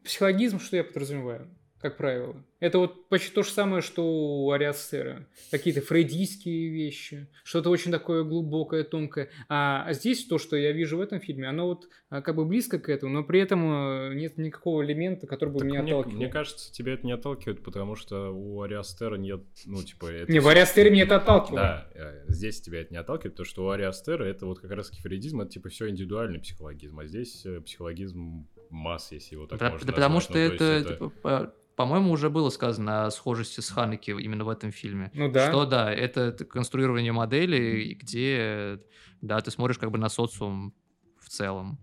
[0.03, 1.47] Психологизм, что я подразумеваю,
[1.81, 2.35] как правило?
[2.59, 5.27] Это вот почти то же самое, что у Ариастера.
[5.49, 9.29] Какие-то фрейдистские вещи, что-то очень такое глубокое, тонкое.
[9.49, 12.77] А здесь то, что я вижу в этом фильме, оно вот а, как бы близко
[12.77, 13.63] к этому, но при этом
[14.11, 16.17] э, нет никакого элемента, который бы Так меня мне, отталкивал.
[16.17, 20.05] мне кажется, тебя это не отталкивает, потому что у Ариастера нет, ну, типа...
[20.05, 21.59] Это Не, в Ариастере меня это отталкивало.
[21.61, 24.91] Да, э, здесь тебя это не отталкивает, потому что у Ариастера это вот как раз
[24.91, 29.71] фрейдизм, это типа все индивидуальный психологизм, а здесь э, психологизм масс, если его так Да,
[29.71, 30.23] можно да потому назвать.
[30.23, 34.43] что Ну, то есть это, типа, по-моему, уже было сказано о схожести с Ханеки именно
[34.43, 35.11] в этом фильме.
[35.13, 35.49] Ну да.
[35.49, 38.79] Что да, это конструирование модели, где,
[39.21, 40.73] да, ты смотришь как бы на социум
[41.19, 41.79] в целом.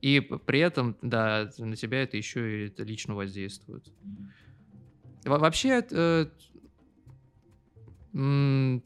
[0.00, 3.84] И при этом, да, на тебя это еще и это лично воздействует.
[5.24, 6.26] Во- Вообще, э,
[8.14, 8.82] м,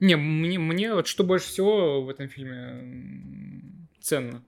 [0.00, 4.44] Не, мне, мне вот что больше всего в этом фильме ценно.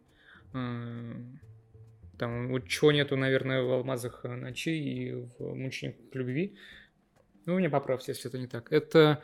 [2.19, 6.55] Там вот чего нету, наверное, в «Алмазах ночи» и в «Мучениках любви».
[7.45, 8.73] Ну, меня поправьте, если это не так.
[8.73, 9.23] Это...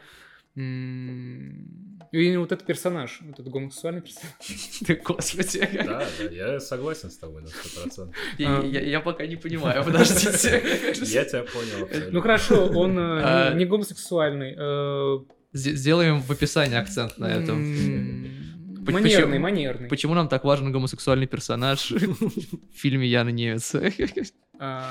[0.55, 4.35] И вот этот персонаж, вот этот гомосексуальный персонаж.
[4.87, 5.67] Ты, господи.
[5.85, 8.13] Да, да, я согласен с тобой на 100%.
[8.39, 8.63] Я, А.
[8.63, 10.63] я, я пока не понимаю, подождите.
[11.07, 12.13] Я тебя понял абсолютно.
[12.13, 13.55] Ну хорошо, он э, А.
[13.55, 14.55] не- гомосексуальный.
[14.59, 15.19] э,
[15.55, 17.63] Сделаем в описании акцент на этом.
[18.91, 19.89] Манерный, почему- манерный.
[19.89, 23.75] Почему нам так важен гомосексуальный персонаж в фильме Яна Немец?
[24.59, 24.91] А,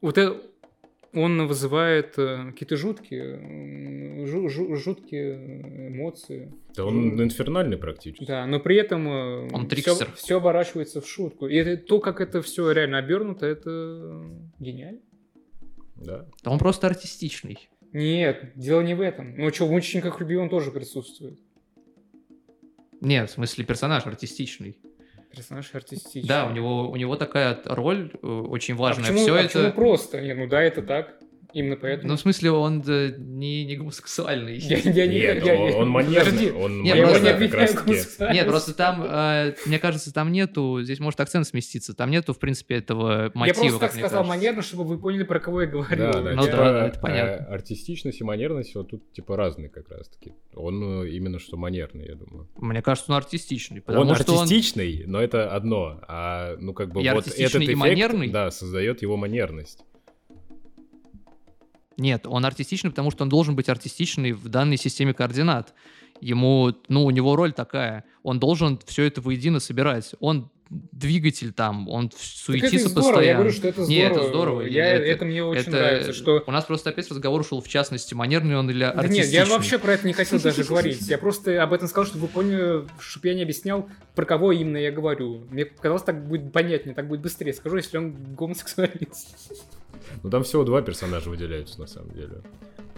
[0.00, 0.36] Вот это...
[1.12, 6.52] Он вызывает э, какие-то жуткие, м, жу- жу- жуткие эмоции.
[6.74, 8.26] Да он инфернальный практически.
[8.26, 10.12] Да, но при этом Он все, трикстер.
[10.14, 11.46] все оборачивается в шутку.
[11.46, 14.26] И это, то, как это все реально обернуто, это
[14.58, 15.00] гениально.
[15.96, 16.26] Да.
[16.44, 17.70] Да он просто артистичный.
[17.94, 19.36] Нет, дело не в этом.
[19.38, 21.38] Ну что, в «Мучениках любви» он тоже присутствует.
[23.06, 24.76] Нет, в смысле персонаж артистичный.
[25.30, 26.26] Персонаж артистичный.
[26.28, 29.04] Да, у него, у него такая роль э, очень А важная.
[29.06, 29.48] почему, Все а это...
[29.48, 30.20] почему просто?
[30.20, 31.14] Не, ну да, это так.
[31.52, 32.08] Именно поэтому.
[32.10, 34.58] Ну, в смысле, он да, не, не гомосексуальный.
[34.58, 37.38] я, я не- Нет, я- он, я- он манерный, Подожди, он Не, я его просто-
[37.38, 38.34] не манерный.
[38.34, 42.38] Нет, просто там, э, мне кажется, там нету, здесь может акцент сместиться, там нету, в
[42.38, 44.28] принципе, этого Я мотива, просто так сказал кажется.
[44.28, 45.96] манерно, чтобы вы поняли, про кого я говорю.
[45.96, 47.30] Да, да, Ну типа, да, это понятно.
[47.30, 50.32] э, артистичность и манерность вот тут типа разные как раз таки.
[50.54, 52.48] Он э, именно что манерный, я думаю.
[52.56, 54.42] Мне кажется, он артистичный, потому он что он...
[54.42, 58.28] артистичный, но это одно, а ну как бы И вот этот и эффект, манерный?
[58.30, 59.84] да, создает его манерность.
[61.96, 65.74] Нет, он артистичный, потому что он должен быть артистичный в данной системе координат.
[66.20, 68.04] Ему, ну, у него роль такая.
[68.22, 70.14] Он должен все это воедино собирать.
[70.20, 73.28] Он двигатель там, он это суетится здорово, постоянно.
[73.28, 73.88] я говорю, что это здорово.
[73.88, 74.60] Не, это здорово.
[74.62, 76.42] Я, Это- это, мне очень Это- нравится, что...
[76.44, 79.32] У нас просто опять разговор ушел в частности, манерный он или Да артистичный.
[79.38, 81.02] нет, я вообще про это не хотел даже говорить.
[81.02, 84.76] Я просто об этом сказал, чтобы вы поняли, чтобы я не объяснял, про кого именно
[84.78, 85.46] я говорю.
[85.50, 87.52] Мне показалось, так будет понятнее, так будет быстрее.
[87.54, 89.36] Скажу, если он гомосексуалист.
[90.24, 92.42] Ну там всего два персонажа выделяются на самом деле.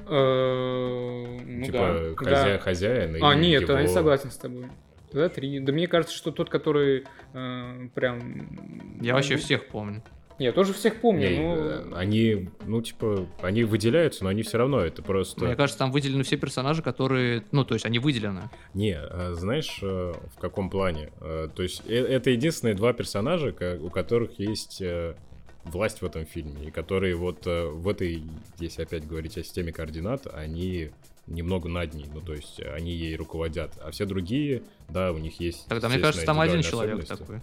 [0.09, 2.59] Э, ну типа да, хозя- да.
[2.59, 4.67] хозяин и А, нет, его- я не согласен с тобой.
[5.11, 5.61] Тогда три.
[5.61, 8.99] Да мне кажется, что тот, который э, прям...
[9.01, 10.03] Я вообще всех помню.
[10.39, 11.55] Я тоже всех помню, Не, но...
[11.57, 15.45] э, Они, ну, типа, они выделяются, но они все равно, это просто...
[15.45, 17.43] Мне кажется, там выделены все персонажи, которые...
[17.51, 18.43] Ну, то есть они выделены.
[18.73, 21.11] Не, а знаешь, э, в каком плане?
[21.21, 25.17] Э, То есть э- это единственные два персонажа, у которых есть э,
[25.65, 28.23] власть в этом фильме, и которые вот э, в этой,
[28.59, 30.91] если опять говорить о системе координат, они
[31.27, 35.41] немного над ней, ну то есть они ей руководят, а все другие, да, у них
[35.41, 35.67] есть.
[35.69, 37.41] Тогда, мне кажется, там один человек такой.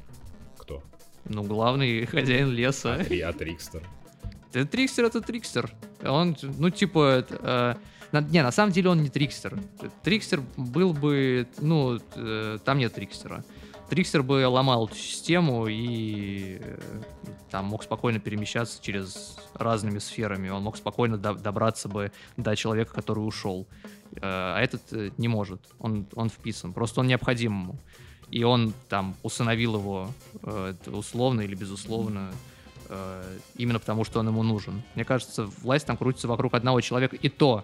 [0.58, 0.84] Кто?
[1.26, 2.96] Ну, главный хозяин леса.
[2.96, 3.84] А, Три- а Трикстер.
[4.54, 5.72] Да, Трикстер это Трикстер.
[6.04, 7.78] Он, ну, типа, это,
[8.12, 9.60] э, не, на самом деле он не Трикстер.
[10.04, 13.44] Трикстер был бы, ну, э, там нет Трикстера.
[13.90, 16.80] Трикстер бы ломал эту систему и э,
[17.52, 20.50] там мог спокойно перемещаться через разными сферами.
[20.50, 23.68] Он мог спокойно до- добраться бы до человека, который ушел.
[24.14, 25.62] Э, А этот э, не может.
[25.80, 26.74] Он, он вписан.
[26.74, 27.76] Просто он необходим ему.
[28.32, 30.10] И он там усыновил его
[30.88, 32.32] условно или безусловно
[33.56, 34.82] именно потому, что он ему нужен.
[34.96, 37.16] Мне кажется, власть там крутится вокруг одного человека.
[37.16, 37.64] И то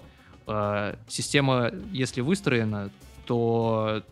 [1.07, 2.91] система, если выстроена,
[3.25, 4.03] то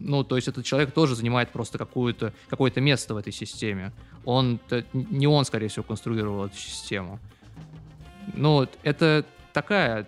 [0.00, 3.92] ну, то есть этот человек тоже занимает просто какую-то, какое-то место в этой системе.
[4.24, 4.60] Он,
[4.92, 7.18] не он, скорее всего, конструировал эту систему.
[8.34, 10.06] Ну, это такая...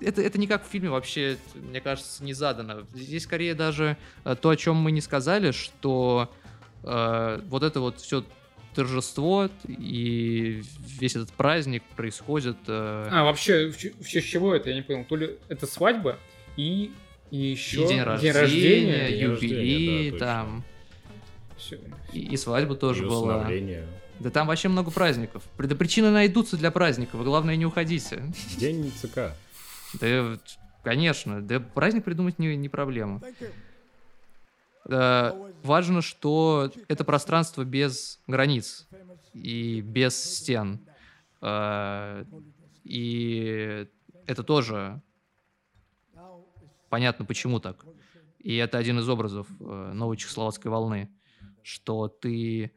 [0.00, 2.82] Это, это никак в фильме вообще, мне кажется, не задано.
[2.92, 6.30] Здесь скорее даже э, то, о чем мы не сказали, что
[6.82, 8.24] э, вот это вот все
[8.74, 10.62] торжество и
[10.98, 12.56] весь этот праздник происходит...
[12.66, 15.04] э, А, вообще, в в честь чего это, я не понял.
[15.04, 16.18] То ли это свадьба
[16.56, 16.92] и,
[17.34, 19.08] и еще и день рождения, рождения.
[19.08, 20.64] День юбилей, рождения, да, там,
[21.56, 21.76] Всё.
[22.12, 23.50] и, и свадьба тоже И была.
[24.20, 25.42] Да там вообще много праздников.
[25.56, 28.22] При- Да причины найдутся для праздников, и главное, не уходите.
[28.56, 29.32] День ЦК.
[30.00, 30.38] Да,
[30.84, 33.20] конечно, да праздник придумать не, не проблема.
[34.84, 38.86] Да, важно, что это пространство без границ
[39.32, 40.78] и без стен.
[41.40, 42.24] А,
[42.84, 43.86] И
[44.26, 45.00] это тоже
[46.94, 47.84] понятно, почему так.
[48.38, 51.08] И это один из образов э, новой чехословацкой волны,
[51.64, 52.70] что ты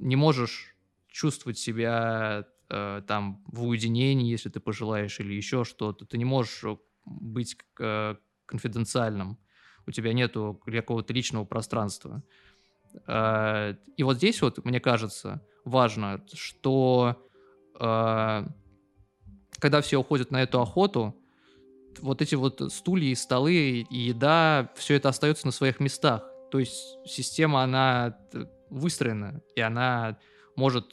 [0.00, 0.74] не можешь
[1.06, 6.06] чувствовать себя э, там в уединении, если ты пожелаешь, или еще что-то.
[6.06, 8.16] Ты не можешь э, быть э,
[8.46, 9.38] конфиденциальным.
[9.86, 12.24] У тебя нету какого-то личного пространства.
[13.06, 17.24] Э, И вот здесь вот, мне кажется, важно, что
[17.78, 18.46] э,
[19.60, 21.14] когда все уходят на эту охоту,
[22.02, 26.24] вот эти вот стулья и столы и еда, все это остается на своих местах.
[26.50, 30.18] То есть система, она т- выстроена, и она
[30.56, 30.86] может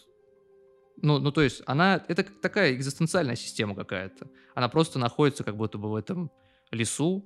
[1.02, 4.28] Ну, ну, то есть она, это такая экзистенциальная система какая-то.
[4.56, 6.32] Она просто находится как будто бы в этом
[6.72, 7.24] лесу,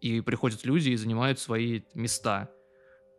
[0.00, 2.50] и приходят люди и занимают свои места.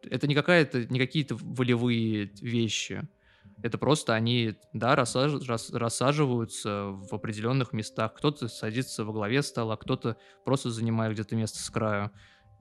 [0.03, 3.07] Это не какая-то, не какие-то волевые вещи.
[3.61, 8.13] Это просто они, да, рассаж, рас, рассаживаются в определенных местах.
[8.15, 12.11] Кто-то садится во главе стола, кто-то просто занимает где-то место с краю.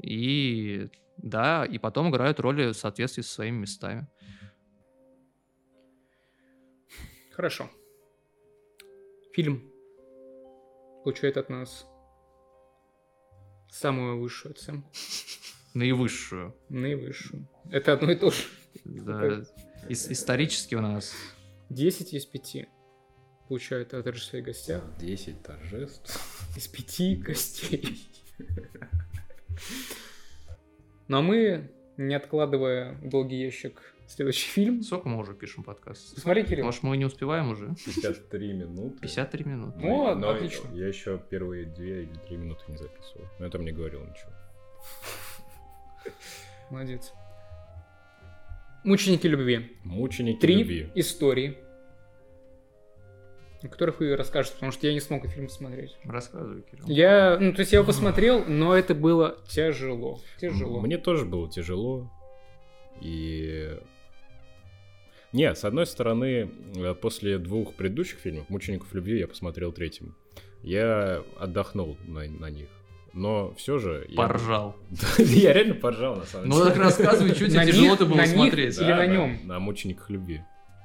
[0.01, 4.09] И да, и потом играют роли в соответствии со своими местами.
[7.33, 7.71] Хорошо.
[9.33, 9.73] Фильм
[11.05, 11.87] получает от нас
[13.71, 14.91] самую высшую оценку.
[15.75, 16.55] Наивысшую.
[16.69, 17.49] Наивысшую.
[17.71, 18.43] Это одно и то же.
[18.85, 19.43] Да.
[19.89, 21.15] Ис- исторически у нас
[21.71, 22.69] 10 из 5
[23.49, 24.83] получают от режиссера и гостях.
[24.99, 26.21] 10 торжеств.
[26.57, 28.09] Из 5 гостей.
[31.09, 36.15] Ну а мы, не откладывая долгий ящик следующий фильм, Сколько мы уже пишем подкаст?
[36.15, 36.65] Посмотри, Кирилл.
[36.65, 37.75] Может, мы не успеваем уже?
[37.85, 38.99] 53 минуты.
[39.01, 39.79] 53 минуты.
[39.81, 40.69] Ну, но отлично.
[40.75, 43.27] Я еще первые 2 или 3 минуты не записывал.
[43.39, 44.33] Но это мне говорил ничего.
[46.71, 47.13] Молодец.
[48.85, 49.77] Мученики любви.
[49.85, 50.91] Мученики Три любви.
[50.95, 51.57] истории,
[53.63, 55.97] о которых вы расскажете, потому что я не смог фильм посмотреть.
[56.05, 56.87] Рассказывай, Кирилл.
[56.89, 60.21] Я, ну, то есть я его посмотрел, но это было тяжело.
[60.41, 60.81] Тяжело.
[60.81, 62.11] Мне тоже было тяжело.
[63.01, 63.79] И...
[65.33, 70.15] Не, с одной стороны, э, после двух предыдущих фильмов «Мучеников любви» я посмотрел третьим.
[70.63, 72.69] Я отдохнул на, на них.
[73.13, 74.09] Но все же...
[74.17, 74.77] Поржал.
[75.19, 76.71] Я реально поржал, на самом Ну деле.
[76.71, 78.79] так рассказывай, что тебе тяжело-то было смотреть.
[78.79, 79.39] или на нем?
[79.45, 80.43] На «Мучениках любви».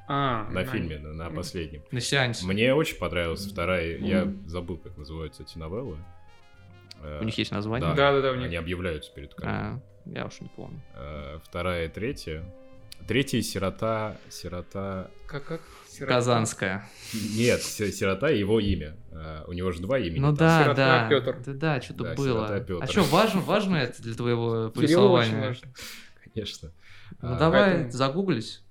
[0.10, 1.84] А, На фильме, на, на последнем.
[1.92, 2.46] На сеансе.
[2.46, 3.98] Мне очень понравилась вторая...
[3.98, 5.98] Я забыл, как называются эти новеллы.
[7.20, 7.94] У них есть название?
[7.94, 8.46] Да, да, да, у них.
[8.48, 9.58] Они объявляются перед камерой.
[9.60, 10.82] А, я уж не помню.
[10.96, 12.44] Э, Вторая и третья.
[13.08, 14.18] Третья сирота...
[14.30, 15.12] Сирота...
[15.28, 15.62] Как, как?
[15.98, 16.14] Сирота.
[16.16, 16.90] Казанская.
[17.14, 18.96] Нет, си- сирота его имя.
[19.12, 20.20] Э, У него же два имени.
[20.20, 21.10] Ну да, Сирота да.
[21.10, 21.38] Пётр.
[21.46, 22.26] Да, да, что-то Да, было.
[22.48, 22.84] сирота Пётр.
[22.84, 25.56] А что, важно, важно это для твоего повествования?
[26.34, 26.72] Конечно.
[27.22, 28.62] Ну А, давай поэтому- загуглись.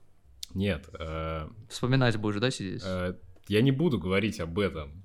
[0.54, 2.82] Нет, э, Вспоминать будешь, да, сидеть?
[2.84, 3.14] э,
[3.48, 5.02] я не буду говорить об этом.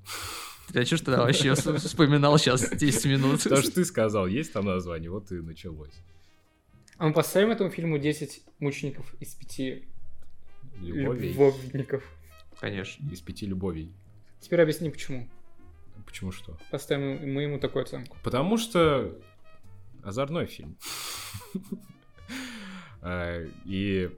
[0.74, 3.44] А что ж ты вообще вспоминал сейчас 10 минут?
[3.44, 5.92] Потому что ты сказал, есть там название, вот и началось.
[6.98, 9.84] А мы поставим этому фильму 10 мучеников из 5
[10.80, 11.30] Любовей.
[11.34, 12.04] любовников.
[12.60, 13.10] Конечно.
[13.12, 13.94] Из пяти любовей.
[14.40, 15.28] Теперь объясни, почему.
[16.06, 16.58] Почему что?
[16.72, 18.18] Поставим мы ему такую оценку.
[18.24, 19.18] Потому что
[20.04, 20.78] озорной фильм.
[23.02, 24.10] А, И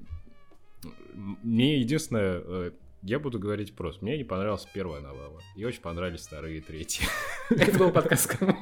[1.14, 4.04] мне единственное, э, я буду говорить просто.
[4.04, 5.42] Мне не понравилась первая новелла.
[5.56, 7.06] И очень понравились вторые и третьи.
[7.50, 8.58] Это был подкаст «Кому?».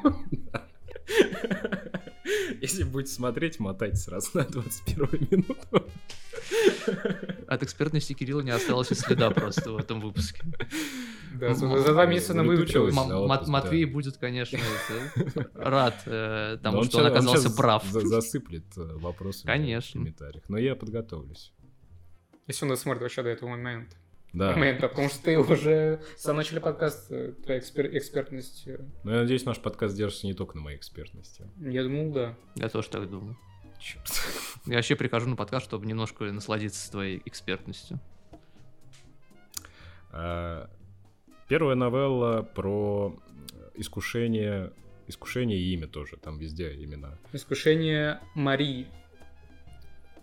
[2.62, 5.90] Если будете смотреть, мотайте сразу на 21 минуту.
[7.48, 10.44] От экспертности Кирилла не осталось и следа просто в этом выпуске.
[11.34, 12.44] Да, за два месяца она
[13.48, 13.52] да.
[13.52, 14.60] Матвей будет, конечно,
[15.56, 17.86] рад э, тому, что он оказался прав.
[17.86, 18.98] за- засыплет э,
[19.46, 20.00] Конечно.
[20.00, 20.44] в комментариях.
[20.50, 21.54] Но я подготовлюсь.
[22.48, 23.96] Если он досмотрит вообще до этого момента.
[24.34, 24.52] Да.
[24.52, 28.66] Момента, потому что ты уже в самом начале подкаста, э, твоя экспер- экспертность,
[29.04, 31.50] Но я надеюсь, наш подкаст держится не только на моей экспертности.
[31.60, 32.38] я думал, да.
[32.56, 33.38] Я тоже так думаю.
[33.80, 34.08] Черт.
[34.66, 38.00] Я вообще прихожу на подкаст, чтобы немножко насладиться твоей экспертностью.
[40.12, 40.70] А,
[41.48, 43.14] Первая новелла про
[43.76, 44.72] искушение,
[45.08, 47.18] искушение и имя тоже, там везде имена.
[47.34, 48.88] Искушение Марии.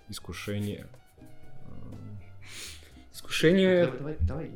[0.08, 0.88] Искушение.
[3.12, 3.86] Искушение...
[3.88, 4.50] Давай, давай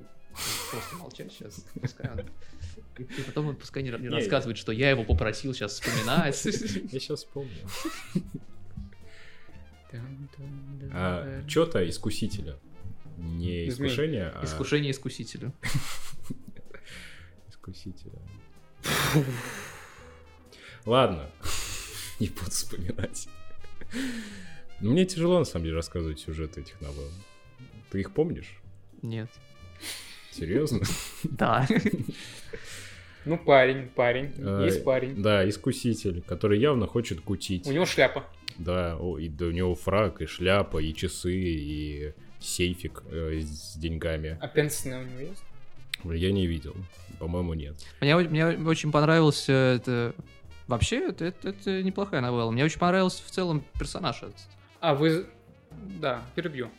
[0.70, 1.66] просто молчать сейчас.
[1.78, 2.20] Пускай он...
[2.98, 6.42] И и потом он пускай не, не Не, рассказывает, что я его попросил сейчас вспоминать.
[6.44, 7.50] Я сейчас вспомню.
[10.92, 12.58] А, Что-то искусителя.
[13.18, 15.52] Не искушение, а Искушение искусителю.
[17.48, 18.18] искусителя.
[20.84, 21.30] Ладно,
[22.18, 23.28] не буду вспоминать.
[24.80, 27.08] Но Мне тяжело, на самом деле, рассказывать сюжет этих новелл.
[27.90, 28.58] Ты их помнишь?
[29.02, 29.30] Нет.
[30.32, 30.80] Серьезно?
[31.24, 31.68] Да.
[33.24, 34.32] Ну, парень, парень.
[34.38, 35.22] Э, Есть парень.
[35.22, 37.66] Да, искуситель, который явно хочет кутить.
[37.68, 38.24] У него шляпа.
[38.58, 43.76] Да, о, и да, у него фраг, и шляпа, и часы, и сейфик э, с
[43.76, 44.38] деньгами.
[44.40, 45.42] А пенсне у него есть?
[46.04, 46.74] Я не видел.
[47.18, 47.74] По-моему, нет.
[48.00, 50.14] Мне, мне очень понравился это...
[50.66, 52.50] Вообще, это, это, это неплохая новелла.
[52.50, 54.36] Мне очень понравился в целом персонаж этот.
[54.80, 55.26] А вы...
[56.00, 56.70] Да, перебью.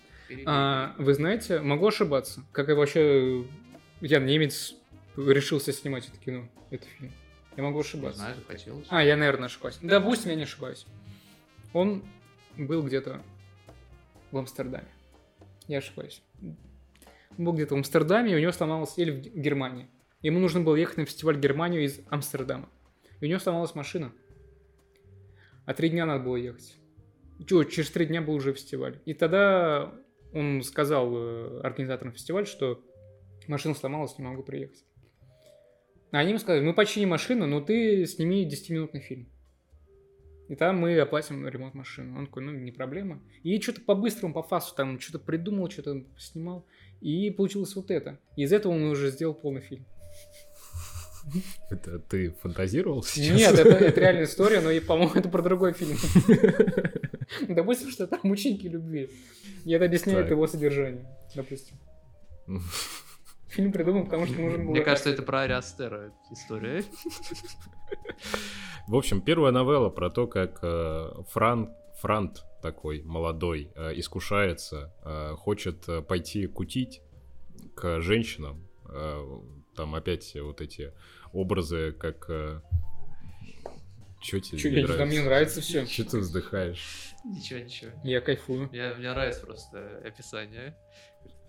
[0.45, 3.45] А, вы знаете, могу ошибаться, как и вообще
[4.01, 4.73] Ян Немец
[5.15, 7.11] решился снимать это кино, этот фильм.
[7.55, 8.19] Я могу Не ошибаться.
[8.19, 8.87] знаю, захотелось.
[8.89, 9.77] А, я, наверное, ошибаюсь.
[9.81, 10.85] Допустим, я не ошибаюсь.
[11.73, 12.03] Он
[12.57, 13.21] был где-то
[14.31, 14.87] в Амстердаме.
[15.67, 16.21] Я ошибаюсь.
[17.37, 19.87] Он был где-то в Амстердаме, и у него сломалась или в Германии.
[20.21, 22.69] Ему нужно было ехать на фестиваль в Германию из Амстердама.
[23.19, 24.13] И у него сломалась машина.
[25.65, 26.75] А три дня надо было ехать.
[27.47, 29.01] Чё, через три дня был уже фестиваль.
[29.05, 29.93] И тогда
[30.33, 32.83] он сказал э, организаторам фестиваля, что
[33.47, 34.83] машина сломалась, не могу приехать.
[36.11, 39.32] А они ему сказали, мы починим машину, но ты сними 10-минутный фильм.
[40.53, 42.15] И там мы оплатим ремонт машины.
[42.15, 43.19] Он такой, ну, не проблема.
[43.41, 46.67] И что-то по-быстрому, по фасу там что-то придумал, что-то снимал.
[47.01, 48.19] И получилось вот это.
[48.35, 49.83] И из этого он уже сделал полный фильм.
[51.71, 53.35] Это ты фантазировал сейчас?
[53.35, 55.97] Нет, это, это реальная история, но, по-моему, это про другой фильм.
[57.49, 59.09] Допустим, что это мученики любви.
[59.65, 61.77] И это объясняет его содержание, допустим.
[63.53, 64.71] Фильм придумал, потому что нужен был...
[64.71, 66.83] Мне кажется, это про Ариастера история.
[68.87, 75.35] В общем, первая новелла про то, как э, Франк, Франт такой молодой э, искушается, э,
[75.37, 77.01] хочет пойти кутить
[77.75, 78.67] к женщинам.
[79.75, 80.91] Там опять вот эти
[81.31, 82.27] образы, как...
[84.21, 85.05] Чё тебе Чё, не я- нравится?
[85.05, 85.85] мне нравится все.
[85.85, 87.13] Чё ты вздыхаешь?
[87.25, 87.91] Ничего, ничего.
[88.03, 88.69] Я кайфую.
[88.71, 90.77] Я, мне нравится просто описание.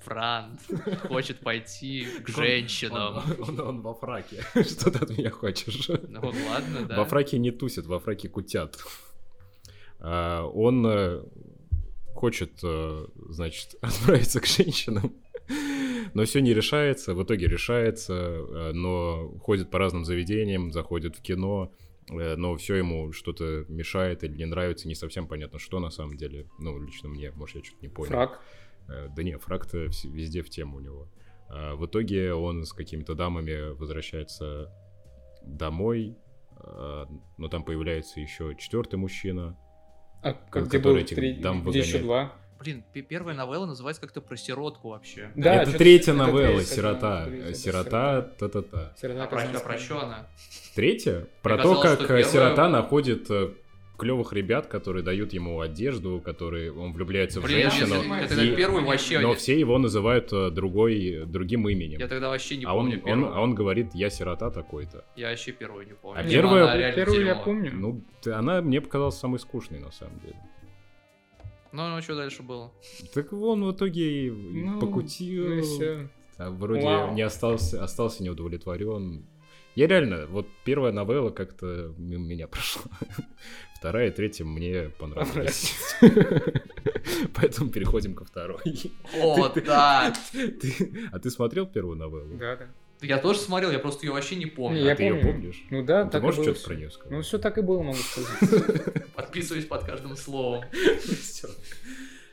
[0.04, 0.60] Франт
[1.08, 3.22] хочет пойти к женщинам.
[3.40, 4.42] Он, он- он во фраке.
[4.54, 5.88] Что ты от меня хочешь?
[6.08, 6.96] Ну ладно, да.
[6.98, 8.78] Во фраке не тусят, во фраке кутят.
[10.00, 11.22] А, Он э,
[12.14, 15.14] хочет, э, значит, отправиться к женщинам,
[16.14, 17.14] но все не решается.
[17.14, 21.72] В итоге решается, э, но ходит по разным заведениям, заходит в кино,
[22.10, 26.46] но все ему что-то мешает или не нравится, не совсем понятно, что на самом деле.
[26.58, 28.10] Ну, лично мне, может, я что-то не понял.
[28.10, 28.40] Фраг.
[28.88, 31.08] Э, Да не, фраг-то вс- везде в тему у него.
[31.48, 34.70] А В итоге он с какими-то дамами возвращается
[35.42, 36.16] домой,
[36.56, 37.06] а,
[37.36, 39.56] но там появляется еще четвертый мужчина.
[40.22, 41.34] А как где который был этих три...
[41.34, 42.32] дам Где еще два?
[42.58, 45.30] Блин, первая новелла называется как-то про сиротку вообще.
[45.34, 47.26] Да, это третья это новелла, третья, сирота.
[47.26, 48.94] третья, Сирота, та-та-та.
[48.96, 50.26] Сирота А про, а про чё она?
[50.74, 51.26] Третья?
[51.42, 53.26] Про то, казалось, как что э, первая- сирота находит
[54.04, 58.52] клевых ребят, которые дают ему одежду, которые он влюбляется в Блин, я, женщину, я- я
[58.52, 59.18] и- первую вообще...
[59.20, 61.98] но все его называют э, другой, другим именем.
[61.98, 63.34] Я тогда вообще не а, он, помню он, первую.
[63.34, 65.04] а он говорит, я сирота такой-то.
[65.16, 66.20] Я вообще первую не помню.
[66.20, 67.70] А первая- Первую я помню.
[67.74, 70.36] Ну, ты- она мне показалась самой скучной, на самом деле.
[71.72, 72.70] Ну, ну, что дальше было?
[73.14, 77.14] Так вон в итоге Ну, покутил, Ну а вроде Вау.
[77.14, 79.24] не остался, остался неудовлетворен.
[79.74, 82.82] Я реально, вот первая новелла как-то мимо меня прошла.
[83.76, 85.74] Вторая и третья мне понравились.
[87.34, 88.60] Поэтому переходим ко второй.
[89.20, 90.14] О, да!
[90.32, 92.36] Ты- А ты смотрел первую новеллу?
[92.36, 92.66] Да, да.
[93.02, 94.78] Я тоже смотрел, я просто ее вообще не помню.
[94.78, 95.62] Не, я А ты ее помнишь?
[95.70, 97.12] Ну да, Ну, Ты так и можешь что-то про нее сказать?
[97.12, 99.04] Ну все так и было, могу сказать.
[99.14, 100.64] Подписываюсь под каждым словом.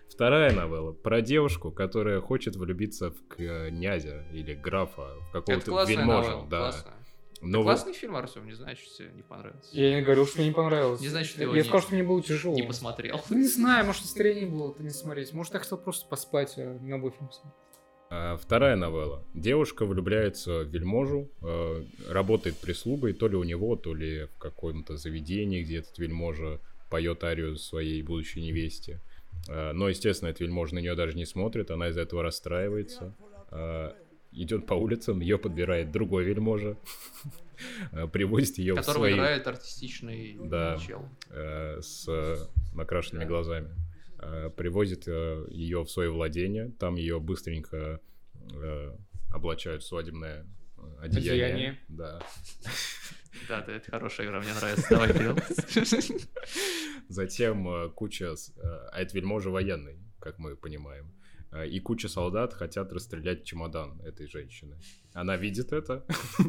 [0.09, 6.47] Вторая новелла про девушку, которая хочет влюбиться в князя или графа, в Это какого-то новелла,
[6.49, 6.57] Да.
[6.59, 6.93] классная.
[7.41, 9.69] Но вот- Классный фильм, Артем, не знаю, что тебе не понравился.
[9.71, 11.01] Я не говорил, что мне не понравилось.
[11.01, 12.55] Не значит, ты Я его я не- сказал, что мне было тяжело.
[12.55, 13.19] Не посмотрел.
[13.29, 15.33] Ну, Не знаю, может, настроение было это не смотреть.
[15.33, 17.53] Может, я хотел просто поспать, а на обои фильм смотреть.
[18.11, 19.23] А, Вторая новелла.
[19.33, 24.97] Девушка влюбляется в вельможу, э, работает прислугой то ли у него, то ли в каком-то
[24.97, 28.99] заведении, где этот вельможа поет арию своей будущей невесте.
[29.47, 33.15] Э, Но, естественно, этот вельможа на нее даже не смотрит, она из-за этого расстраивается.
[33.49, 33.93] Э,
[34.33, 36.77] Идет по улицам, ее подбирает другой вельможа,
[37.91, 39.13] э, привозит ее в Которого свои...
[39.13, 40.77] играет артистичный Да.
[40.77, 41.05] чел.
[41.29, 43.29] э, с накрашенными Да.
[43.29, 43.69] глазами.
[44.19, 47.99] Э, привозит ее в свое владение, там ее быстренько
[49.33, 50.45] облачают в свадебное
[50.99, 51.31] одеяние.
[51.31, 51.79] Одеяние.
[51.89, 52.21] Да.
[53.47, 54.87] Да, да, это хорошая игра, мне нравится.
[54.89, 55.43] Давай вперед.
[57.09, 58.35] Затем куча...
[58.91, 61.11] А это вельможа военный, как мы понимаем.
[61.51, 64.77] Э, И куча солдат хотят расстрелять чемодан этой женщины.
[65.13, 66.05] Она видит это,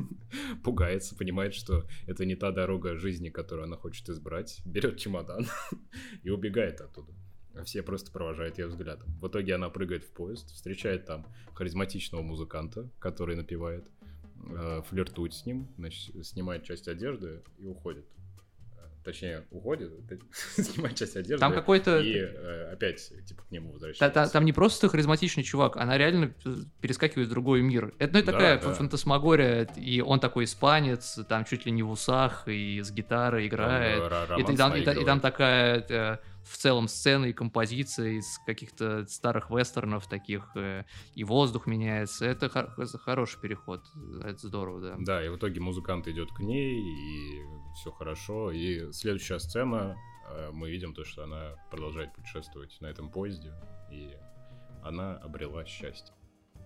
[0.64, 5.46] пугается, понимает, что это не та дорога жизни, которую она хочет избрать, берет чемодан
[6.22, 7.12] и убегает оттуда.
[7.64, 9.08] Все просто провожают ее взглядом.
[9.20, 13.90] В итоге она прыгает в поезд, встречает там харизматичного музыканта, который напевает,
[14.48, 18.06] э, флиртует с ним, значит, снимает часть одежды и уходит.
[19.02, 19.90] Э, Точнее, уходит,
[20.56, 21.98] снимает часть одежды Там какой-то...
[22.00, 24.14] и э, опять типа к нему возвращается.
[24.14, 27.94] та- Там не просто харизматичный чувак, она реально э, перескакивает в другой мир.
[27.98, 28.72] Это ну, это Да, такая да.
[28.74, 33.58] фантасмагория, и он такой испанец, там чуть ли не в усах, и с гитарой Там,
[33.58, 34.02] играет.
[34.02, 38.12] э, ро- И, и там, и и там такая э, в целом сцена и композиция
[38.12, 40.84] из каких-то старых вестернов таких, э,
[41.14, 42.26] и воздух меняется.
[42.26, 42.74] Это хор-
[43.04, 43.84] хороший переход,
[44.22, 44.96] это здорово, да.
[44.98, 47.42] Да, и в итоге музыкант идет к ней, и
[47.74, 48.50] все хорошо.
[48.50, 49.96] И следующая сцена,
[50.30, 53.52] э, мы видим то, что она продолжает путешествовать на этом поезде,
[53.90, 54.10] и
[54.82, 56.14] она обрела счастье.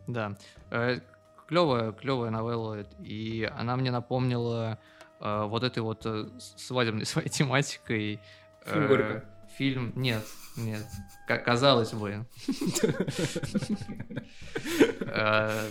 [0.06, 0.36] Да.
[0.70, 1.00] Э,
[1.48, 4.78] клевая, клевая новелла, и она мне напомнила
[5.20, 8.20] э, вот этой вот э, свадебной своей тематикой.
[8.64, 9.35] Э, «Горько».
[9.56, 10.24] Фильм, нет,
[10.56, 10.86] нет,
[11.26, 12.26] как казалось бы.
[15.00, 15.70] Э,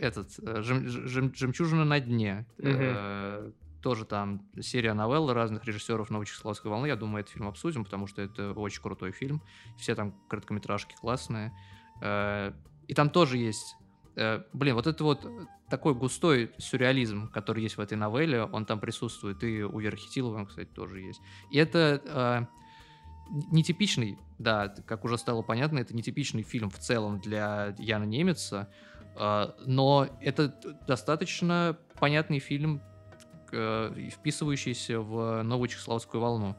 [0.00, 0.28] Этот,
[0.64, 2.46] «Жем- жем- «Жемчужина на дне».
[2.58, 3.50] Э,
[3.82, 6.86] Тоже там серия новелл разных режиссеров Новочехословской волны.
[6.86, 9.42] Я думаю, этот фильм обсудим, потому что это очень крутой фильм.
[9.76, 11.52] Все там короткометражки классные.
[12.00, 12.52] Э,
[12.88, 13.76] И там тоже есть
[14.52, 15.26] блин, вот это вот
[15.70, 20.44] такой густой сюрреализм, который есть в этой новелле, он там присутствует, и у Веры Хитиловой,
[20.46, 21.22] кстати, тоже есть.
[21.50, 22.46] И это э,
[23.30, 28.68] нетипичный, да, как уже стало понятно, это нетипичный фильм в целом для Яна Немеца,
[29.16, 30.54] э, но это
[30.86, 32.82] достаточно понятный фильм,
[33.52, 36.56] э, вписывающийся в новую чехословацкую волну.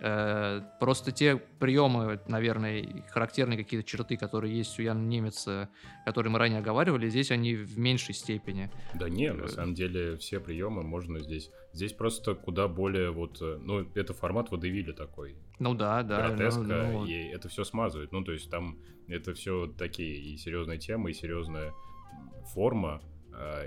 [0.00, 5.68] Э, Просто те приемы, наверное, характерные какие-то черты, которые есть у Яна Немеца,
[6.04, 8.70] которые мы ранее оговаривали, здесь они в меньшей степени.
[8.94, 9.32] Да не, Э.
[9.32, 11.50] на самом деле все приемы можно здесь.
[11.72, 16.28] Здесь просто куда более вот, э, ну, это формат водевиля такой, Ну да, да.
[16.28, 18.12] ну- гротеска, ну, и это все смазывает.
[18.12, 18.78] Ну, то есть там
[19.08, 21.72] это все такие и серьезные темы, и серьезная
[22.54, 23.17] форма, э,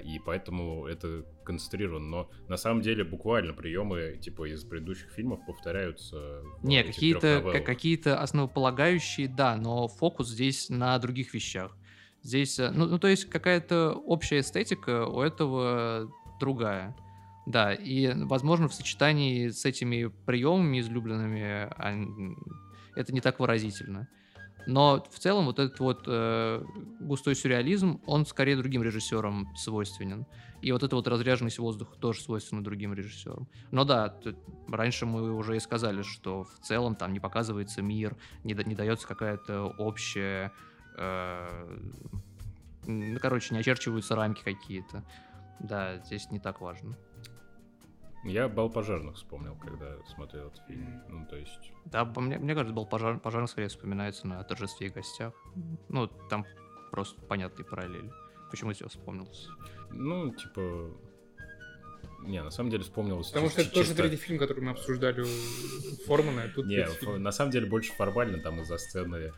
[0.04, 2.08] и поэтому это концентрировано.
[2.10, 6.42] Но на самом деле буквально приемы типа из предыдущих фильмов повторяются.
[6.64, 11.76] Не, какие-то какие-то основополагающие, да, но фокус здесь на других вещах.
[12.24, 16.96] Здесь, э, ну, ну, то есть какая-то общая эстетика у этого другая.
[17.48, 22.38] Да, и, возможно, в сочетании с этими приемами излюбленными ан-
[22.96, 24.08] это не так выразительно.
[24.68, 26.64] Но в целом вот этот вот э,
[27.00, 30.26] густой сюрреализм, он скорее другим режиссерам свойственен.
[30.62, 33.48] И вот эта вот разряженность воздуха тоже свойственна другим режиссерам.
[33.72, 34.36] Но да, т-
[34.70, 39.08] раньше мы уже и сказали, что в целом там не показывается мир, не, не дается
[39.08, 40.52] какая-то общая...
[40.98, 41.80] э,
[42.86, 45.04] ну, короче, не очерчиваются рамки какие-то.
[45.60, 46.98] Да, здесь не так важно.
[48.24, 51.02] Я бал пожарных вспомнил, когда смотрел этот фильм.
[51.10, 51.72] Ну, то есть.
[51.86, 55.34] Да, по мне, мне кажется, был пожар, пожар скорее вспоминается на торжестве и гостях.
[55.90, 56.46] Ну, там
[56.92, 58.12] просто понятные параллели.
[58.52, 59.50] Почему я вспомнился?
[59.92, 60.92] Ну, типа.
[62.24, 63.30] Не, на самом деле вспомнилось.
[63.30, 66.48] Потому чисто- что это тоже чисто- третий фильм, который мы обсуждали у Формана.
[66.54, 66.86] Тут Не,
[67.18, 69.32] на самом деле больше формально там из-за сцены.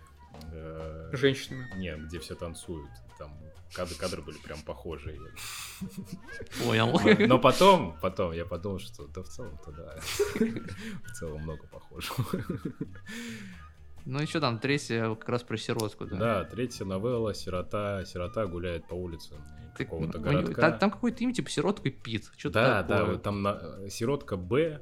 [0.52, 1.70] э, женщинами.
[1.78, 2.90] Не, где все танцуют.
[3.20, 3.38] Там
[3.74, 5.20] кадры, кадры были прям похожие.
[6.64, 6.92] Понял.
[7.20, 9.96] Но, но потом, потом я подумал, что да в целом-то да.
[11.06, 12.26] В целом много похожего.
[14.06, 16.18] Ну и что там, третья как раз про сиротку, да?
[16.18, 18.04] Да, третья новелла «Сирота».
[18.06, 19.38] Сирота гуляет по улицам
[19.78, 20.62] Ты- какого-то ну, городка.
[20.62, 22.26] та- Там какое-то имя, типа сиротка Пит.
[22.38, 22.98] Что-то Да, такое.
[22.98, 24.82] да, вот там на- сиротка Б,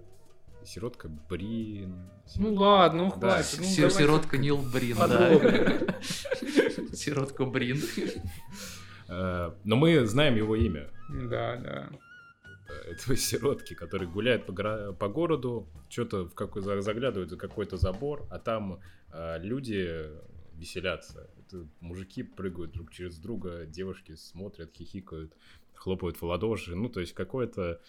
[0.66, 2.10] сиротка Брин.
[2.38, 3.34] Ну ладно, ну Да.
[3.44, 3.60] хватит.
[3.60, 3.90] ну.
[3.92, 5.08] Сиротка Нил Брин, да.
[5.08, 5.96] подробнее.
[6.94, 7.80] Сиротка Брин.
[9.12, 10.90] Э, Но мы знаем его имя.
[11.10, 11.90] Да, да.
[12.90, 17.76] этого сиротки, который гуляет по, гора- по городу, что-то в какой за- заглядывает за какой-то
[17.78, 18.80] забор, а там
[19.12, 20.10] э, люди
[20.54, 21.30] веселятся.
[21.40, 25.34] Это мужики прыгают друг через друга, девушки смотрят, хихикают,
[25.74, 26.76] хлопают в ладоши.
[26.76, 27.82] Ну, то есть какое-то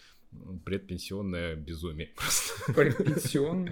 [0.65, 3.03] предпенсионное безумие просто.
[3.03, 3.69] Пенсион.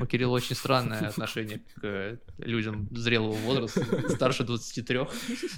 [0.00, 5.00] У Кирилла очень странное отношение к э, людям зрелого возраста, старше 23.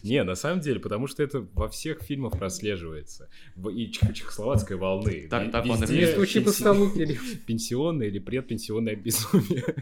[0.02, 3.28] Не, на самом деле, потому что это во всех фильмах прослеживается.
[3.74, 5.28] И чех- чехословацкой волны.
[5.28, 7.20] Так- так он Не стучи по столу, Кирилл.
[7.46, 9.64] пенсионное или предпенсионное безумие.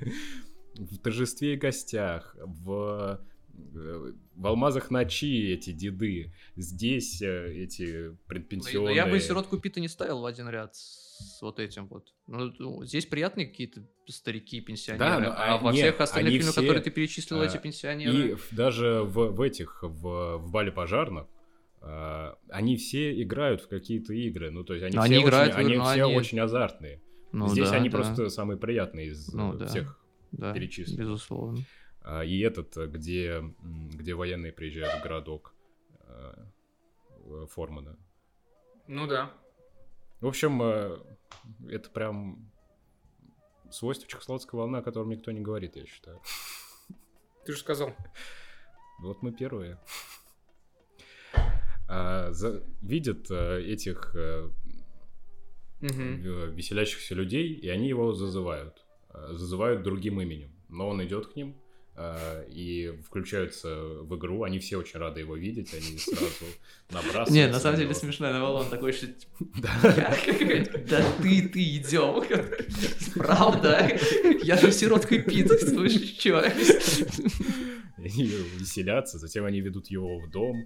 [0.76, 3.20] В торжестве и гостях, в,
[4.34, 8.96] в алмазах ночи эти деды, здесь э, эти Но предпенсионные.
[8.96, 12.12] я бы сиротку Пита не ставил в один ряд с вот этим вот.
[12.26, 16.32] Ну, ну, здесь приятные какие-то старики, пенсионеры, Да, но, а а, во нет, всех остальных
[16.32, 18.30] фильмах, все, которые ты перечислил, а, эти пенсионеры...
[18.30, 21.26] И в- даже в, в этих, в, в бале пожарных,
[21.82, 24.50] э, они все играют в какие-то игры.
[24.50, 27.00] Ну, то есть они Но все, они играют, очень, они все они- очень азартные.
[27.32, 30.00] Ну Здесь да, они да, просто самые приятные из Ну э, всех.
[30.32, 30.96] да, перечислил.
[30.98, 31.60] безусловно.
[32.02, 35.54] А, И этот, э, где, где военные приезжают в городок
[36.06, 36.34] э,
[37.50, 37.96] Формана.
[38.86, 39.32] Ну да.
[40.20, 40.98] В общем, э,
[41.68, 42.50] это прям
[43.70, 46.20] свойство чехословацкой волны, о котором никто не говорит, я считаю.
[47.44, 47.94] Ты же сказал.
[48.98, 49.78] Вот мы первые.
[51.88, 54.14] А, за- видят э, этих
[55.80, 56.22] Мгм.
[56.22, 58.84] э, веселящихся людей, и они его зазывают.
[59.10, 60.52] Э, Зазывают другим именем.
[60.68, 61.56] Но он идет к ним
[62.48, 64.42] и включаются в игру.
[64.42, 66.44] Они все очень рады его видеть, они сразу
[66.90, 67.32] набрасываются.
[67.32, 69.06] Не, на самом деле смешная новелла, он такой, что
[69.62, 70.16] Да.
[70.88, 72.24] Да ты, ты идем.
[73.14, 73.98] Правда?
[74.42, 76.42] Я же сироткой Пит, слышишь, чё?
[77.98, 78.24] Они
[78.58, 80.64] веселятся, затем они ведут его в дом,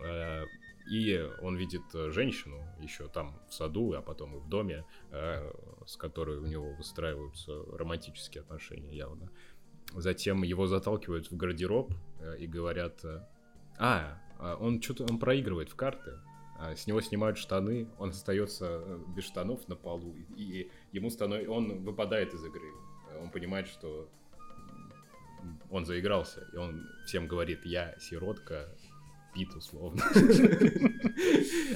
[0.00, 0.46] Э,
[0.90, 5.52] и он видит э, женщину еще там в саду, а потом и в доме, э,
[5.86, 9.30] с которой у него выстраиваются романтические отношения явно.
[9.96, 11.92] Затем его заталкивают в гардероб
[12.38, 13.02] и говорят,
[13.78, 14.18] а,
[14.60, 16.12] он что-то он проигрывает в карты,
[16.58, 21.82] а с него снимают штаны, он остается без штанов на полу, и ему становится, он
[21.82, 22.70] выпадает из игры.
[23.20, 24.08] Он понимает, что
[25.70, 28.68] он заигрался, и он всем говорит, я сиротка,
[29.32, 30.02] Пит, условно.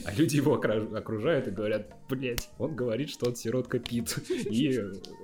[0.05, 4.19] А люди его окружают и говорят, блять, он говорит, что он сиротка Пит.
[4.51, 4.81] И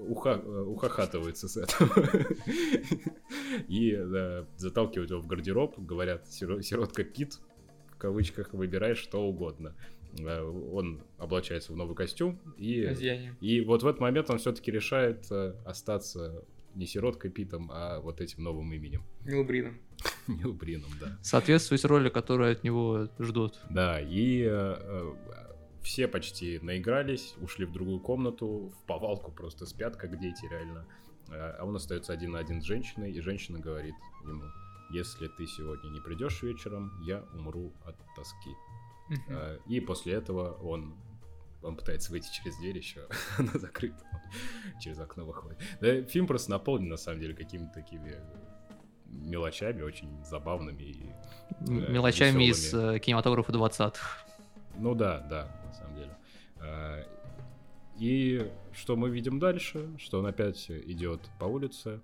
[0.08, 2.08] ухахатываются с этого.
[3.68, 3.98] И
[4.56, 7.38] заталкивают его в гардероб, говорят, сиротка Пит,
[7.92, 9.74] в кавычках, выбирай что угодно
[10.18, 12.82] э, он облачается в новый костюм и,
[13.40, 16.42] и вот в этот момент он все-таки решает э, остаться
[16.74, 19.02] не сироткой Питом, а вот этим новым именем.
[19.24, 19.78] Нилбрином.
[20.26, 21.18] Нилбрином, да.
[21.22, 23.58] Соответствует роли, которые от него ждут.
[23.70, 25.14] Да, и э, э,
[25.82, 30.86] все почти наигрались, ушли в другую комнату, в повалку просто спят, как дети, реально.
[31.28, 34.44] Э, а он остается один на один с женщиной, и женщина говорит ему,
[34.90, 38.50] если ты сегодня не придешь вечером, я умру от тоски.
[39.10, 39.60] Uh-huh.
[39.66, 40.94] И после этого он
[41.62, 43.06] он пытается выйти через дверь еще,
[43.38, 44.04] она закрыта,
[44.80, 45.58] через окно выходит.
[45.80, 48.16] Да, фильм просто наполнен, на самом деле, какими-то такими
[49.06, 50.82] мелочами, очень забавными.
[50.82, 51.12] И,
[51.68, 54.26] э, мелочами из э, кинематографа 20-х.
[54.76, 56.16] Ну да, да, на самом деле.
[56.60, 57.02] А,
[57.98, 59.88] и что мы видим дальше?
[59.98, 62.00] Что он опять идет по улице,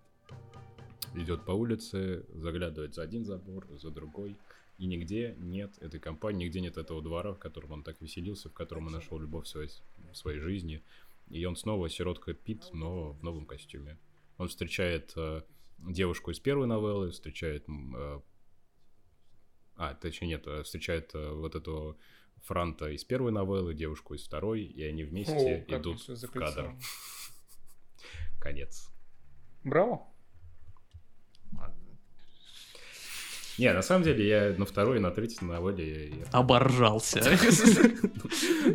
[1.14, 4.36] идет по улице, заглядывает за один забор, за другой.
[4.78, 8.52] И нигде нет этой компании, нигде нет этого двора, в котором он так веселился, в
[8.52, 9.70] котором он нашел любовь своей,
[10.12, 10.82] своей жизни.
[11.28, 13.98] И он снова сиротка Пит, но в новом костюме.
[14.36, 15.42] Он встречает э,
[15.78, 17.64] девушку из первой новеллы, встречает...
[17.68, 18.20] Э,
[19.76, 21.98] а, точнее нет, э, встречает э, вот эту
[22.42, 26.76] Франта из первой новеллы, девушку из второй, и они вместе О, идут в кадр.
[28.40, 28.88] Конец.
[29.64, 30.06] Браво.
[33.58, 36.12] Не, на самом деле я на второй и на третьей новелле...
[36.32, 37.20] Оборжался.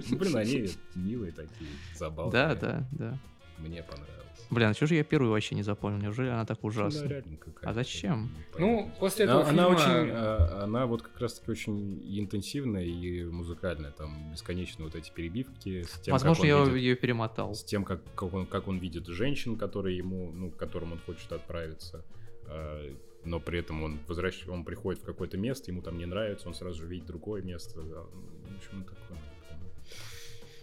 [0.09, 2.31] Блин, они милые такие, забавные.
[2.31, 3.17] Да, да, да.
[3.59, 4.21] Мне понравилось.
[4.51, 6.01] Блин, а что же я первую вообще не запомнил?
[6.01, 7.23] Неужели она так ужасна?
[7.61, 8.29] А зачем?
[8.59, 9.75] Ну, после этого она, фильма...
[9.75, 15.83] очень, а, она вот как раз-таки очень интенсивная и музыкальная, там бесконечные вот эти перебивки.
[15.83, 17.55] С тем, Возможно, я видит, ее перемотал.
[17.55, 20.99] С тем, как, как, он, как он видит женщин, которые ему, ну, к которым он
[20.99, 22.03] хочет отправиться
[22.45, 22.93] а,
[23.23, 26.53] но при этом он возвращается, он приходит в какое-то место, ему там не нравится, он
[26.53, 27.81] сразу же видит другое место.
[27.81, 28.01] Да.
[28.01, 29.17] В общем, такое.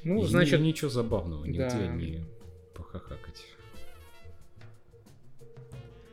[0.05, 0.61] Ну, и значит...
[0.61, 1.87] Ничего забавного, нигде да.
[1.89, 2.25] не
[2.75, 3.45] похахакать.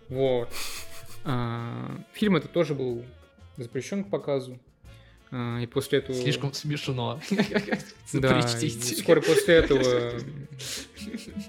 [0.10, 0.50] Вот.
[1.24, 3.04] А, фильм это тоже был
[3.58, 4.60] запрещен к показу.
[5.32, 6.18] А, и после этого...
[6.18, 7.20] Слишком смешно.
[8.14, 10.20] Да, вскоре после этого...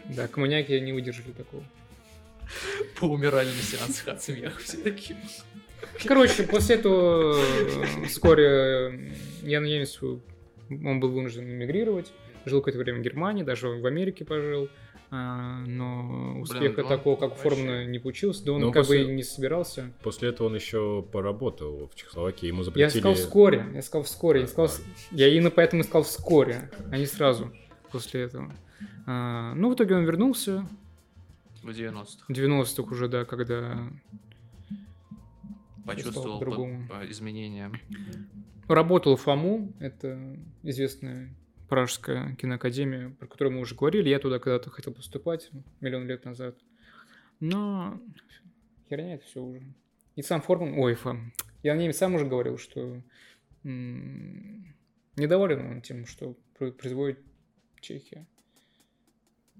[0.06, 1.62] Да, коммуняки не выдержали такого.
[2.98, 5.18] Поумирали на сеансах от смеха все такие.
[6.05, 9.12] Короче, после этого э, вскоре
[9.43, 12.12] я на немец, он был вынужден эмигрировать,
[12.44, 14.68] жил какое-то время в Германии, даже в Америке пожил,
[15.10, 19.05] а, но успеха Блин, такого, как форма, не получилось, да он но как после...
[19.05, 19.93] бы не собирался.
[20.02, 22.97] После этого он еще поработал в Чехословакии, ему запретили...
[22.97, 24.77] Я сказал вскоре, я сказал вскоре, я, сказал...
[25.12, 27.52] я именно поэтому сказал вскоре, а не сразу
[27.93, 28.52] после этого.
[29.06, 30.66] А, ну, в итоге он вернулся,
[31.66, 32.24] в 90-х.
[32.28, 33.90] В 90-х уже, да, когда...
[35.84, 37.70] Почувствовал по, изменения.
[38.66, 41.32] Работал в ФАМУ, это известная
[41.68, 44.09] Пражская киноакадемия, про которую мы уже говорили.
[44.09, 46.56] Я туда когда-то хотел поступать миллион лет назад.
[47.38, 48.01] Но
[48.88, 49.62] херня это все уже.
[50.16, 50.78] И сам Форман...
[50.78, 51.32] Ой, фам.
[51.62, 53.01] Я на ней сам уже говорил, что
[53.62, 54.74] м-
[55.16, 57.20] недоволен он тем, что производит
[57.80, 58.26] Чехия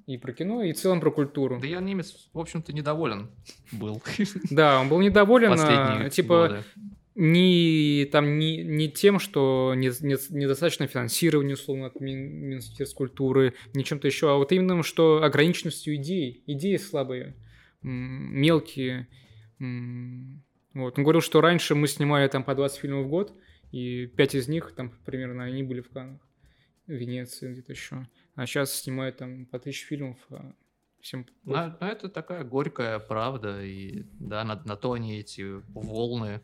[0.07, 1.59] и про кино, и в целом про культуру.
[1.61, 3.31] Да я немец, в общем-то, недоволен
[3.73, 4.03] был.
[4.51, 6.65] Да, он был недоволен, а, типа,
[7.17, 13.85] не, там, не, не тем, что не, не, недостаточно финансирования, условно, от Министерства культуры, не
[13.85, 16.43] чем-то еще, а вот именно, что ограниченностью идей.
[16.47, 17.35] Идеи слабые,
[17.83, 19.09] мелкие.
[19.59, 20.99] Вот.
[20.99, 23.33] Он говорил, что раньше мы снимали там по 20 фильмов в год,
[23.73, 26.21] и 5 из них, там, примерно, они были в Каннах,
[26.87, 28.07] в Венеции, где-то еще.
[28.37, 30.19] А сейчас снимают там по тысяче фильмов.
[30.31, 30.55] А
[31.01, 31.27] всем...
[31.45, 33.65] Ну, это такая горькая правда.
[33.65, 36.43] И да, на, на то они эти волны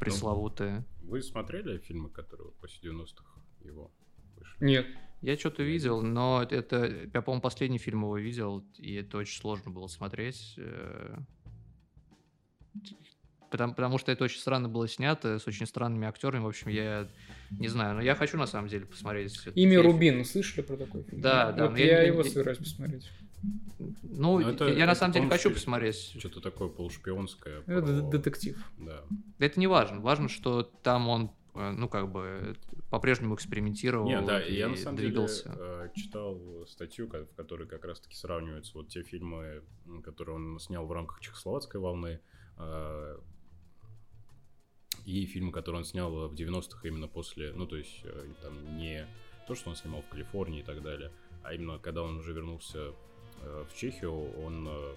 [0.00, 0.84] пресловутые.
[1.02, 3.92] Ну, вы смотрели фильмы, которые после 90-х его
[4.36, 4.64] вышли?
[4.64, 4.86] Нет.
[5.20, 9.70] Я что-то видел, но это, я, по-моему, последний фильм его видел, и это очень сложно
[9.70, 10.54] было смотреть.
[10.58, 11.18] Э,
[13.50, 16.42] Потому, потому что это очень странно было снято, с очень странными актерами.
[16.42, 17.08] В общем, я
[17.50, 19.38] не знаю, но я хочу на самом деле посмотреть.
[19.54, 21.20] Имя Рубин, слышали про такой фильм?
[21.20, 21.68] Да, да.
[21.68, 23.10] Вот я, я его собираюсь посмотреть.
[24.02, 26.14] Ну, это, я, я на самом деле хочу посмотреть.
[26.18, 27.60] Что-то такое полушпионское.
[27.66, 28.10] Это про...
[28.10, 28.58] детектив.
[28.78, 29.04] Да.
[29.38, 30.00] Это не важно.
[30.00, 32.56] Важно, что там он, э, ну, как бы,
[32.90, 35.50] по-прежнему экспериментировал Не, да, и я на самом двигался.
[35.50, 39.62] деле э, читал статью, в которой как раз-таки сравниваются вот те фильмы,
[40.02, 42.20] которые он снял в рамках Чехословацкой волны,
[42.56, 43.18] э,
[45.10, 48.02] и фильмы, которые он снял в 90-х именно после, ну, то есть,
[48.42, 49.06] там, не
[49.46, 51.10] то, что он снимал в Калифорнии и так далее,
[51.42, 52.92] а именно когда он уже вернулся
[53.42, 54.12] Э, в Чехию
[54.44, 54.94] он э,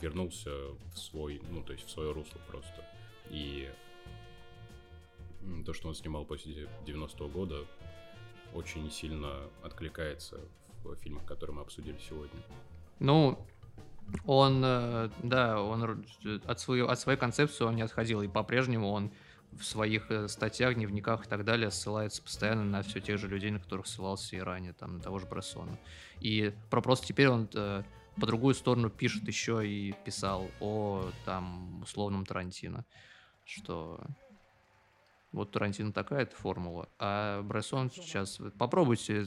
[0.00, 0.50] вернулся
[0.92, 2.84] в свой, ну, то есть в свое русло просто.
[3.30, 3.70] И
[5.64, 7.64] то, что он снимал после 90-го года,
[8.54, 10.40] очень сильно откликается
[10.82, 12.40] в фильмах, которые мы обсудили сегодня.
[12.98, 13.46] Ну,
[14.26, 16.04] он, э, да, он
[16.46, 19.10] от, свою, от своей концепции он не отходил, и по-прежнему он
[19.52, 23.58] в своих статьях, дневниках и так далее ссылается постоянно на все тех же людей, на
[23.58, 25.78] которых ссылался и ранее, там, на того же Брессона.
[26.20, 27.82] И про просто теперь он э,
[28.20, 32.84] по другую сторону пишет еще и писал о там условном Тарантино,
[33.44, 34.00] что
[35.32, 38.40] вот Тарантино такая формула, а Брессон сейчас...
[38.58, 39.26] Попробуйте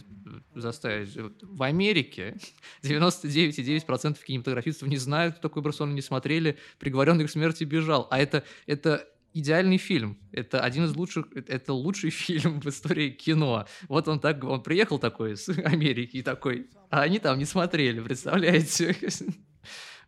[0.55, 1.15] заставить...
[1.41, 2.37] В Америке
[2.81, 8.07] 99,9% кинематографистов не знают, кто такой Брессон, не смотрели, приговоренный к смерти бежал.
[8.09, 10.17] А это, это идеальный фильм.
[10.31, 13.65] Это один из лучших, это лучший фильм в истории кино.
[13.87, 17.99] Вот он так, он приехал такой из Америки и такой, а они там не смотрели,
[17.99, 18.95] представляете?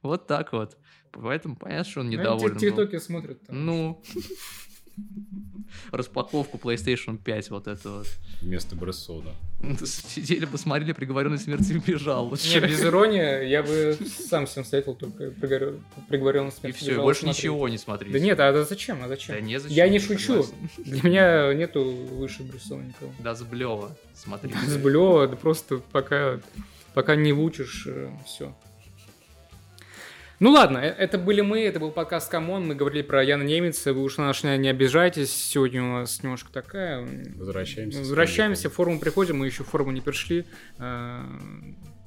[0.02, 0.78] Вот так вот.
[1.12, 2.58] Поэтому понятно, что он недоволен.
[2.58, 3.40] Они тиктоки смотрят.
[3.48, 4.04] Ну,
[5.92, 8.08] распаковку PlayStation 5 вот это вот.
[8.42, 9.32] Вместо Брессона.
[9.86, 12.30] Сидели, посмотрели, приговоренный смерти бежал.
[12.54, 13.98] Не, без иронии, я бы
[14.30, 15.32] сам всем советовал только
[16.10, 17.38] приговоренный к смерти И все, больше смотреть.
[17.44, 18.12] ничего не смотреть.
[18.12, 19.36] Да нет, а зачем, а зачем?
[19.36, 19.76] Да не зачем.
[19.76, 20.46] Я не шучу.
[20.78, 23.12] Для меня нету выше Брессона никого.
[23.20, 24.54] Да, с Блева смотри.
[24.68, 26.40] С Блева, да просто пока,
[26.94, 28.56] пока не выучишь, э, все.
[30.44, 33.94] Ну ладно, э, это были мы, это был подкаст Камон, мы говорили про Яна Немеца,
[33.94, 37.08] вы уж на нас не обижайтесь, сегодня у нас немножко такая...
[37.38, 38.00] Возвращаемся.
[38.00, 40.44] Возвращаемся, в форум приходим, мы еще в форуму не пришли.
[40.80, 41.24] Э,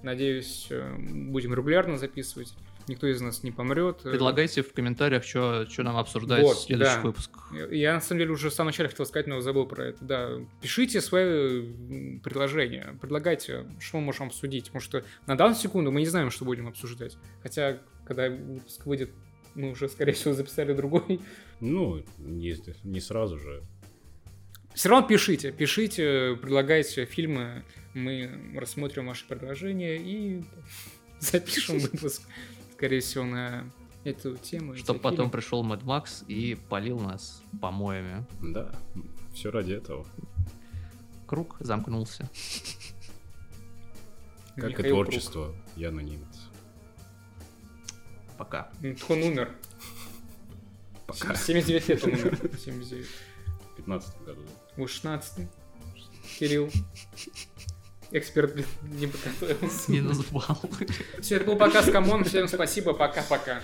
[0.02, 2.52] надеюсь, э, будем регулярно записывать.
[2.88, 4.02] Никто из нас не помрет.
[4.02, 7.00] Предлагайте в комментариях, что нам обсуждать вот, в следующих да.
[7.00, 7.52] выпусках.
[7.70, 10.04] Я на самом деле уже в самом начале хотел сказать, но забыл про это.
[10.04, 10.30] Да,
[10.60, 11.62] пишите свои
[12.18, 14.66] предложения, предлагайте, что мы можем обсудить.
[14.66, 17.16] Потому что на данную секунду мы не знаем, что будем обсуждать.
[17.42, 19.10] Хотя когда выпуск выйдет,
[19.54, 21.20] мы уже, скорее всего, записали другой.
[21.60, 23.62] Ну, не, не сразу же.
[24.74, 27.64] Все равно пишите, пишите, предлагайте фильмы,
[27.94, 30.44] мы рассмотрим ваши предложения и
[31.18, 32.22] запишем выпуск,
[32.74, 33.70] скорее всего, на
[34.04, 34.76] эту тему.
[34.76, 35.30] Чтобы потом фильм.
[35.30, 38.26] пришел Mad Max и полил нас помоями.
[38.42, 38.70] Да,
[39.34, 40.06] все ради этого.
[41.26, 42.30] Круг замкнулся.
[44.56, 45.56] Как Михаил и творчество Круг.
[45.76, 46.35] Яна Немец.
[48.36, 48.70] Пока.
[49.08, 49.50] Он умер.
[51.06, 51.34] Пока.
[51.34, 52.38] 79 лет он умер.
[52.64, 53.06] 79.
[53.06, 54.42] В 15 году.
[54.76, 55.48] В 16
[56.38, 56.70] Кирилл.
[58.10, 59.90] Эксперт не подготовился.
[59.90, 60.60] Минус балл.
[61.20, 62.24] Все, это был подкаст Камон.
[62.24, 62.92] Всем спасибо.
[62.92, 63.60] Пока-пока.